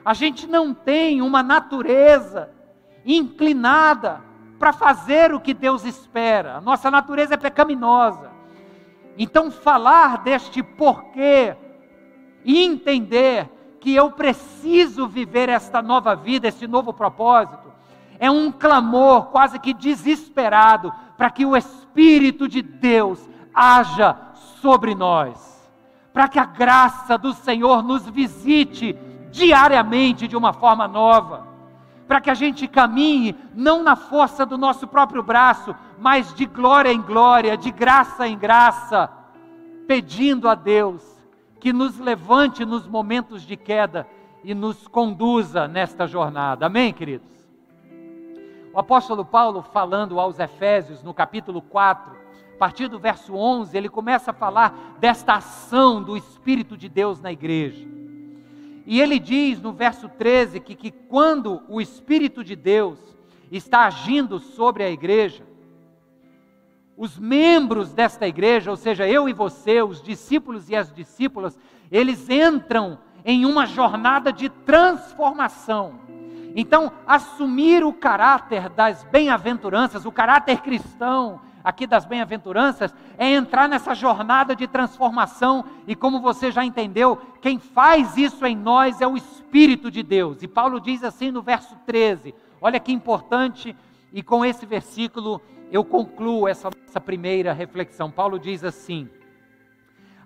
a 0.05 0.15
gente 0.15 0.47
não 0.47 0.73
tem 0.73 1.21
uma 1.23 1.43
natureza 1.43 2.51
inclinada 3.05 4.23
para 4.59 4.73
fazer 4.73 5.35
o 5.35 5.41
que 5.41 5.53
Deus 5.53 5.85
espera, 5.85 6.57
a 6.57 6.61
nossa 6.61 6.91
natureza 6.91 7.35
é 7.35 7.37
pecaminosa. 7.37 8.31
Então, 9.17 9.51
falar 9.51 10.19
deste 10.19 10.63
porquê 10.63 11.57
e 12.45 12.63
entender 12.65 13.49
que 13.81 13.95
eu 13.95 14.11
preciso 14.11 15.07
viver 15.07 15.49
esta 15.49 15.83
nova 15.83 16.15
vida, 16.15 16.49
esse 16.49 16.67
novo 16.67 16.93
propósito, 16.93 17.73
é 18.19 18.31
um 18.31 18.51
clamor 18.51 19.27
quase 19.27 19.59
que 19.59 19.75
desesperado 19.75 20.93
para 21.17 21.31
que 21.31 21.45
o 21.45 21.57
Espírito 21.57 22.49
de 22.49 22.63
Deus 22.63 23.29
haja 23.53 24.17
sobre 24.61 24.95
nós, 24.95 25.71
para 26.13 26.29
que 26.29 26.39
a 26.39 26.45
graça 26.45 27.19
do 27.19 27.33
Senhor 27.33 27.83
nos 27.83 28.09
visite 28.09 28.99
diariamente 29.31 30.27
de 30.27 30.37
uma 30.37 30.53
forma 30.53 30.89
nova, 30.89 31.54
para 32.07 32.21
que 32.21 32.31
a 32.31 32.35
gente 32.35 32.69
caminhe 32.69 33.35
não 33.55 33.83
na 33.83 33.97
força 33.97 34.45
do 34.45 34.59
nosso 34.59 34.87
próprio 34.87 35.23
braço, 35.23 35.75
mas 35.99 36.35
de 36.35 36.45
glória 36.45 36.93
em 36.93 37.01
glória, 37.01 37.57
de 37.57 37.71
graça 37.71 38.29
em 38.29 38.39
graça, 38.39 39.11
pedindo 39.87 40.49
a 40.49 40.55
Deus 40.55 41.03
que 41.59 41.73
nos 41.73 41.99
levante 41.99 42.65
nos 42.65 42.87
momentos 42.87 43.43
de 43.43 43.57
queda 43.57 44.07
e 44.43 44.55
nos 44.55 44.87
conduza 44.87 45.67
nesta 45.67 46.07
jornada. 46.07 46.67
Amém, 46.67 46.93
queridos? 46.93 47.35
O 48.73 48.79
apóstolo 48.79 49.25
Paulo, 49.25 49.63
falando 49.63 50.21
aos 50.21 50.39
Efésios, 50.39 51.03
no 51.03 51.15
capítulo 51.15 51.63
4, 51.63 52.13
a 52.55 52.59
partir 52.59 52.89
do 52.89 52.99
verso 52.99 53.35
11, 53.35 53.77
ele 53.77 53.89
começa 53.89 54.31
a 54.31 54.35
falar 54.35 54.97
desta 54.99 55.35
ação 55.35 56.03
do 56.03 56.17
Espírito 56.17 56.77
de 56.77 56.89
Deus 56.89 57.21
na 57.21 57.33
igreja. 57.33 58.04
E 58.87 59.01
ele 59.01 59.18
diz 59.18 59.61
no 59.61 59.72
verso 59.72 60.09
13 60.09 60.61
que, 60.61 60.74
que 60.74 60.91
quando 60.91 61.62
o 61.68 61.80
Espírito 61.80 62.45
de 62.45 62.55
Deus 62.55 62.99
está 63.51 63.87
agindo 63.87 64.39
sobre 64.39 64.82
a 64.82 64.91
igreja, 64.91 65.45
os 66.97 67.18
membros 67.18 67.93
desta 67.93 68.26
igreja, 68.26 68.70
ou 68.70 68.76
seja, 68.76 69.09
eu 69.09 69.28
e 69.28 69.32
você, 69.32 69.82
os 69.82 70.03
discípulos 70.03 70.68
e 70.68 70.76
as 70.76 70.93
discípulas, 70.93 71.59
eles 71.91 72.28
entram 72.28 72.99
em 73.24 73.45
uma 73.45 73.66
jornada 73.66 74.32
de 74.32 74.49
transformação. 74.49 76.01
Então, 76.55 76.93
assumir 77.07 77.82
o 77.82 77.93
caráter 77.93 78.68
das 78.68 79.03
bem-aventuranças, 79.05 80.07
o 80.07 80.12
caráter 80.12 80.61
cristão, 80.61 81.41
aqui 81.65 81.87
das 81.87 82.05
bem-aventuranças 82.05 82.95
é 83.17 83.31
entrar 83.31 83.67
nessa 83.67 83.95
jornada 83.95 84.55
de 84.55 84.69
transformação, 84.69 85.65
e 85.87 85.97
como 85.97 86.21
você 86.21 86.53
já 86.53 86.62
entendeu, 86.62 87.17
quem 87.41 87.59
faz 87.59 88.19
isso 88.19 88.45
em 88.45 88.55
nós 88.55 89.01
é 89.01 89.07
o 89.07 89.17
Espírito 89.17 89.91
de 89.91 90.03
Deus. 90.03 90.43
E 90.43 90.47
Paulo 90.47 90.79
diz 90.79 91.03
assim 91.03 91.31
no 91.31 91.41
verso 91.41 91.75
13: 91.87 92.35
olha 92.61 92.79
que 92.79 92.93
importante, 92.93 93.75
e 94.12 94.23
com 94.23 94.45
esse 94.45 94.67
versículo 94.67 95.41
eu 95.73 95.83
concluo 95.83 96.47
essa, 96.47 96.69
essa 96.87 97.01
primeira 97.01 97.55
reflexão. 97.55 98.11
Paulo 98.11 98.39
diz 98.39 98.62
assim: 98.62 99.09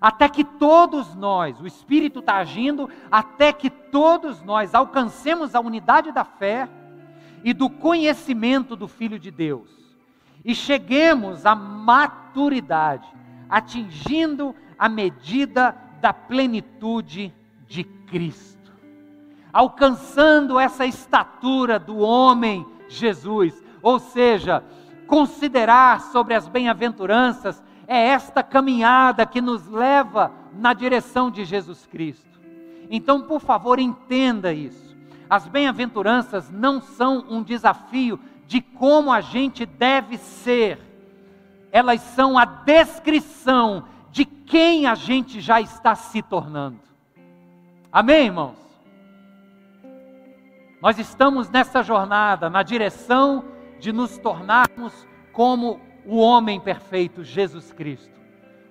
até 0.01 0.27
que 0.27 0.43
todos 0.43 1.15
nós, 1.15 1.59
o 1.61 1.65
Espírito 1.65 2.19
está 2.19 2.35
agindo, 2.35 2.89
até 3.09 3.53
que 3.53 3.69
todos 3.69 4.41
nós 4.41 4.75
alcancemos 4.75 5.55
a 5.55 5.61
unidade 5.61 6.11
da 6.11 6.25
fé 6.25 6.67
e 7.45 7.53
do 7.53 7.69
conhecimento 7.69 8.75
do 8.75 8.89
Filho 8.89 9.17
de 9.17 9.31
Deus 9.31 9.78
e 10.49 10.55
cheguemos 10.55 11.45
à 11.45 11.53
maturidade, 11.53 13.07
atingindo 13.47 14.55
a 14.79 14.89
medida 14.89 15.77
da 16.01 16.11
plenitude 16.11 17.31
de 17.67 17.83
Cristo, 17.83 18.73
alcançando 19.53 20.59
essa 20.59 20.87
estatura 20.87 21.77
do 21.77 21.99
homem 21.99 22.65
Jesus, 22.87 23.63
ou 23.79 23.99
seja, 23.99 24.63
considerar 25.05 26.01
sobre 26.01 26.33
as 26.33 26.47
bem-aventuranças 26.47 27.63
é 27.87 28.07
esta 28.07 28.41
caminhada 28.41 29.27
que 29.27 29.41
nos 29.41 29.67
leva 29.67 30.31
na 30.51 30.73
direção 30.73 31.29
de 31.29 31.45
Jesus 31.45 31.85
Cristo. 31.85 32.41
Então, 32.89 33.21
por 33.21 33.39
favor, 33.39 33.77
entenda 33.77 34.51
isso. 34.51 34.97
As 35.29 35.47
bem-aventuranças 35.47 36.49
não 36.49 36.81
são 36.81 37.23
um 37.29 37.43
desafio 37.43 38.19
de 38.49 38.61
como 38.61 39.11
a 39.11 39.21
gente 39.21 39.63
deve 39.63 40.17
ser, 40.17 40.79
elas 41.71 42.01
são 42.01 42.35
a 42.35 42.45
descrição 42.45 43.83
de 44.09 44.25
quem 44.25 44.87
a 44.87 44.95
gente 44.95 45.39
já 45.39 45.61
está 45.61 45.93
se 45.93 46.19
tornando. 46.23 46.79
Amém, 47.91 48.25
irmãos? 48.25 48.57
Nós 50.81 50.97
estamos 50.97 51.47
nessa 51.51 51.83
jornada, 51.83 52.49
na 52.49 52.63
direção 52.63 53.45
de 53.77 53.91
nos 53.91 54.17
tornarmos 54.17 55.07
como 55.31 55.79
o 56.03 56.17
homem 56.17 56.59
perfeito, 56.59 57.23
Jesus 57.23 57.71
Cristo. 57.71 58.19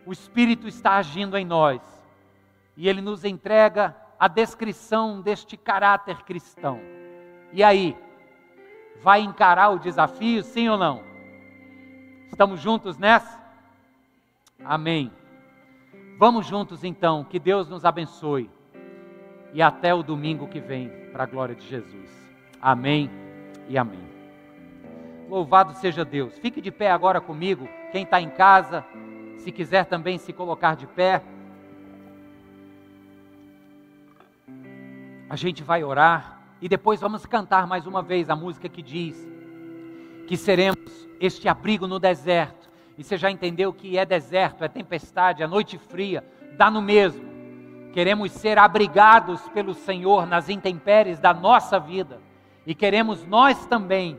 O 0.04 0.12
Espírito 0.12 0.66
está 0.66 0.96
agindo 0.96 1.38
em 1.38 1.44
nós 1.44 1.80
e 2.76 2.88
ele 2.88 3.00
nos 3.00 3.24
entrega 3.24 3.94
a 4.18 4.26
descrição 4.26 5.20
deste 5.20 5.56
caráter 5.56 6.24
cristão. 6.24 6.80
E 7.52 7.62
aí, 7.62 7.96
vai 9.02 9.20
encarar 9.20 9.70
o 9.70 9.78
desafio, 9.78 10.42
sim 10.42 10.68
ou 10.68 10.76
não? 10.76 11.02
Estamos 12.28 12.60
juntos 12.60 12.98
nessa? 12.98 13.38
Amém. 14.64 15.10
Vamos 16.18 16.46
juntos 16.46 16.82
então, 16.84 17.24
que 17.24 17.38
Deus 17.38 17.68
nos 17.68 17.84
abençoe. 17.84 18.50
E 19.52 19.62
até 19.62 19.94
o 19.94 20.02
domingo 20.02 20.48
que 20.48 20.60
vem, 20.60 20.88
para 21.12 21.24
a 21.24 21.26
glória 21.26 21.54
de 21.54 21.66
Jesus. 21.66 22.10
Amém 22.60 23.10
e 23.68 23.78
amém. 23.78 24.06
Louvado 25.28 25.74
seja 25.74 26.04
Deus. 26.04 26.38
Fique 26.38 26.60
de 26.60 26.70
pé 26.70 26.90
agora 26.90 27.20
comigo. 27.20 27.68
Quem 27.92 28.02
está 28.02 28.20
em 28.20 28.30
casa, 28.30 28.84
se 29.38 29.52
quiser 29.52 29.84
também 29.84 30.18
se 30.18 30.32
colocar 30.32 30.74
de 30.74 30.86
pé. 30.86 31.22
A 35.30 35.36
gente 35.36 35.62
vai 35.62 35.84
orar. 35.84 36.37
E 36.60 36.68
depois 36.68 37.00
vamos 37.00 37.24
cantar 37.24 37.66
mais 37.66 37.86
uma 37.86 38.02
vez 38.02 38.28
a 38.28 38.36
música 38.36 38.68
que 38.68 38.82
diz 38.82 39.16
que 40.26 40.36
seremos 40.36 41.08
este 41.20 41.48
abrigo 41.48 41.86
no 41.86 41.98
deserto. 41.98 42.68
E 42.96 43.04
você 43.04 43.16
já 43.16 43.30
entendeu 43.30 43.72
que 43.72 43.96
é 43.96 44.04
deserto, 44.04 44.64
é 44.64 44.68
tempestade, 44.68 45.42
é 45.42 45.46
noite 45.46 45.78
fria, 45.78 46.24
dá 46.56 46.70
no 46.70 46.82
mesmo. 46.82 47.26
Queremos 47.92 48.32
ser 48.32 48.58
abrigados 48.58 49.40
pelo 49.50 49.72
Senhor 49.72 50.26
nas 50.26 50.48
intempéries 50.48 51.18
da 51.18 51.32
nossa 51.32 51.78
vida. 51.78 52.20
E 52.66 52.74
queremos 52.74 53.24
nós 53.24 53.64
também 53.66 54.18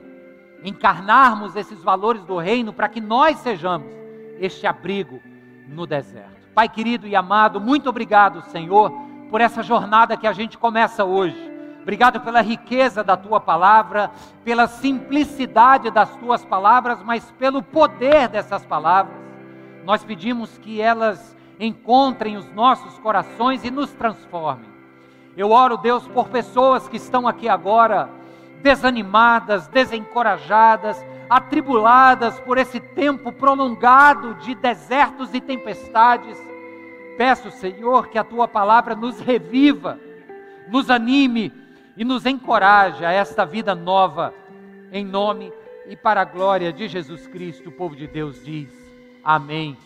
encarnarmos 0.64 1.56
esses 1.56 1.84
valores 1.84 2.24
do 2.24 2.38
reino 2.38 2.74
para 2.74 2.90
que 2.90 3.02
nós 3.02 3.38
sejamos 3.40 3.92
este 4.40 4.66
abrigo 4.66 5.22
no 5.68 5.86
deserto. 5.86 6.50
Pai 6.56 6.68
querido 6.68 7.06
e 7.06 7.16
amado, 7.16 7.62
muito 7.62 7.90
obrigado, 7.90 8.42
Senhor, 8.44 8.92
por 9.30 9.40
essa 9.40 9.62
jornada 9.62 10.18
que 10.18 10.26
a 10.26 10.34
gente 10.34 10.58
começa 10.58 11.06
hoje. 11.06 11.49
Obrigado 11.90 12.22
pela 12.22 12.42
riqueza 12.42 13.04
da 13.04 13.18
tua 13.18 13.40
palavra, 13.40 14.12
pela 14.46 14.68
simplicidade 14.68 15.90
das 15.90 16.16
tuas 16.18 16.46
palavras, 16.46 17.02
mas 17.02 17.32
pelo 17.32 17.64
poder 17.64 18.28
dessas 18.28 18.64
palavras. 18.64 19.18
Nós 19.84 20.04
pedimos 20.04 20.56
que 20.60 20.80
elas 20.80 21.36
encontrem 21.60 22.38
os 22.38 22.48
nossos 22.54 23.00
corações 23.00 23.66
e 23.66 23.72
nos 23.72 23.92
transformem. 23.92 24.70
Eu 25.36 25.50
oro, 25.50 25.78
Deus, 25.78 26.08
por 26.10 26.30
pessoas 26.30 26.88
que 26.88 26.98
estão 26.98 27.28
aqui 27.28 27.50
agora 27.50 28.08
desanimadas, 28.62 29.68
desencorajadas, 29.68 31.04
atribuladas 31.28 32.40
por 32.42 32.60
esse 32.60 32.80
tempo 32.80 33.32
prolongado 33.32 34.36
de 34.36 34.54
desertos 34.54 35.34
e 35.34 35.42
tempestades. 35.42 36.38
Peço, 37.18 37.50
Senhor, 37.50 38.10
que 38.10 38.20
a 38.20 38.24
tua 38.24 38.48
palavra 38.48 38.94
nos 38.96 39.20
reviva, 39.20 40.00
nos 40.68 40.92
anime, 40.92 41.52
e 42.00 42.06
nos 42.06 42.26
encoraja 42.26 43.10
a 43.10 43.12
esta 43.12 43.46
vida 43.46 43.76
nova, 43.76 44.34
em 44.90 45.06
nome 45.06 45.52
e 45.86 45.98
para 45.98 46.22
a 46.22 46.26
glória 46.26 46.72
de 46.72 46.88
Jesus 46.88 47.28
Cristo, 47.28 47.68
o 47.68 47.74
povo 47.74 47.94
de 47.94 48.08
Deus 48.08 48.42
diz: 48.42 48.70
Amém 49.22 49.78